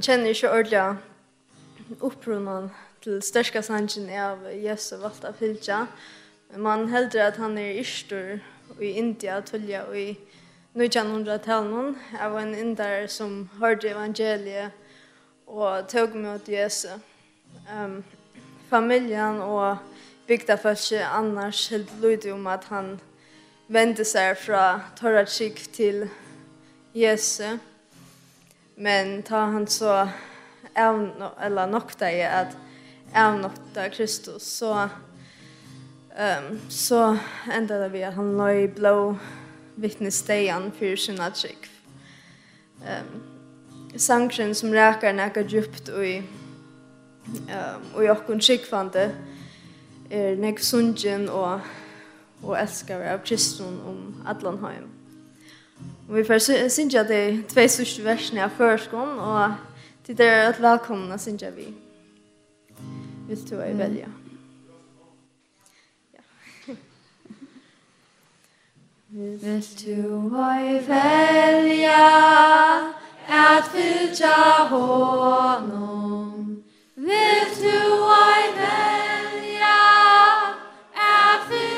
[0.04, 2.68] kjenner ikke ordentlig opprunnen
[3.04, 8.40] til største sannsyn av Jesu valgt av Men Man heldur at han er yrstur
[8.80, 10.16] i India, tullja i
[10.74, 14.70] 1900-talen, av en indar som hørte evangeliet
[15.46, 16.88] og tog mot Jesu.
[17.72, 18.04] Um,
[18.68, 19.78] familjan og
[20.26, 23.00] bygda fyrir annars helt lydde om at han
[23.68, 25.26] vende seg fra Torah
[25.72, 26.08] til
[26.94, 27.58] Jesu.
[28.76, 30.08] Men ta han så
[30.76, 32.56] av eller nokta i att
[33.14, 34.88] av nokta Kristus så
[36.16, 37.18] ehm um, så
[37.52, 39.16] enda det vi at han la i blå
[39.74, 41.70] vittnesdejan för sin trick.
[42.86, 43.06] Ehm
[43.94, 49.10] um, sanction som räkar näka djupt och i ehm um, och jag kun skickvante
[50.10, 51.60] är näck sungen och
[52.42, 54.93] och älskar av Kristus om Adlanheim.
[56.08, 59.54] Og vi får synge at det er tve sørste versene av førskolen, og
[60.06, 61.70] til dere at velkomne synge vi
[63.28, 64.10] vil to i velja.
[69.14, 72.06] Vil du oi velja
[73.28, 76.62] at fylja honom
[76.96, 79.78] Vil du oi velja
[80.96, 81.73] at fylja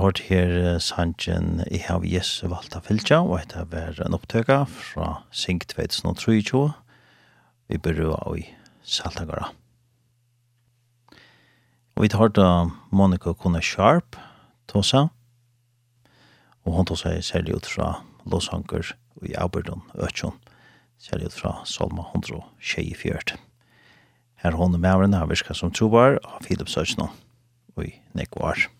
[0.00, 5.08] hørt her sangen «I hav Jesu valgt av fylgja», og dette var en opptøkka fra
[5.32, 6.62] Sink 2023,
[7.68, 8.46] vi berøa i
[8.82, 9.50] Saltagara.
[11.96, 12.48] Og vi tar da
[12.90, 14.16] Monica Kone Sharp,
[14.70, 15.08] Tosa,
[16.64, 17.92] og hun Tosa er særlig ut fra
[18.24, 20.36] Losanker og i Aberdon, Øtjon,
[20.98, 23.38] særlig ut fra Salma 124.
[24.40, 27.12] Her hånden med avren har virka som trobar av Philip Søtsnå,
[27.76, 28.56] og i Nekvar.
[28.56, 28.79] Musikk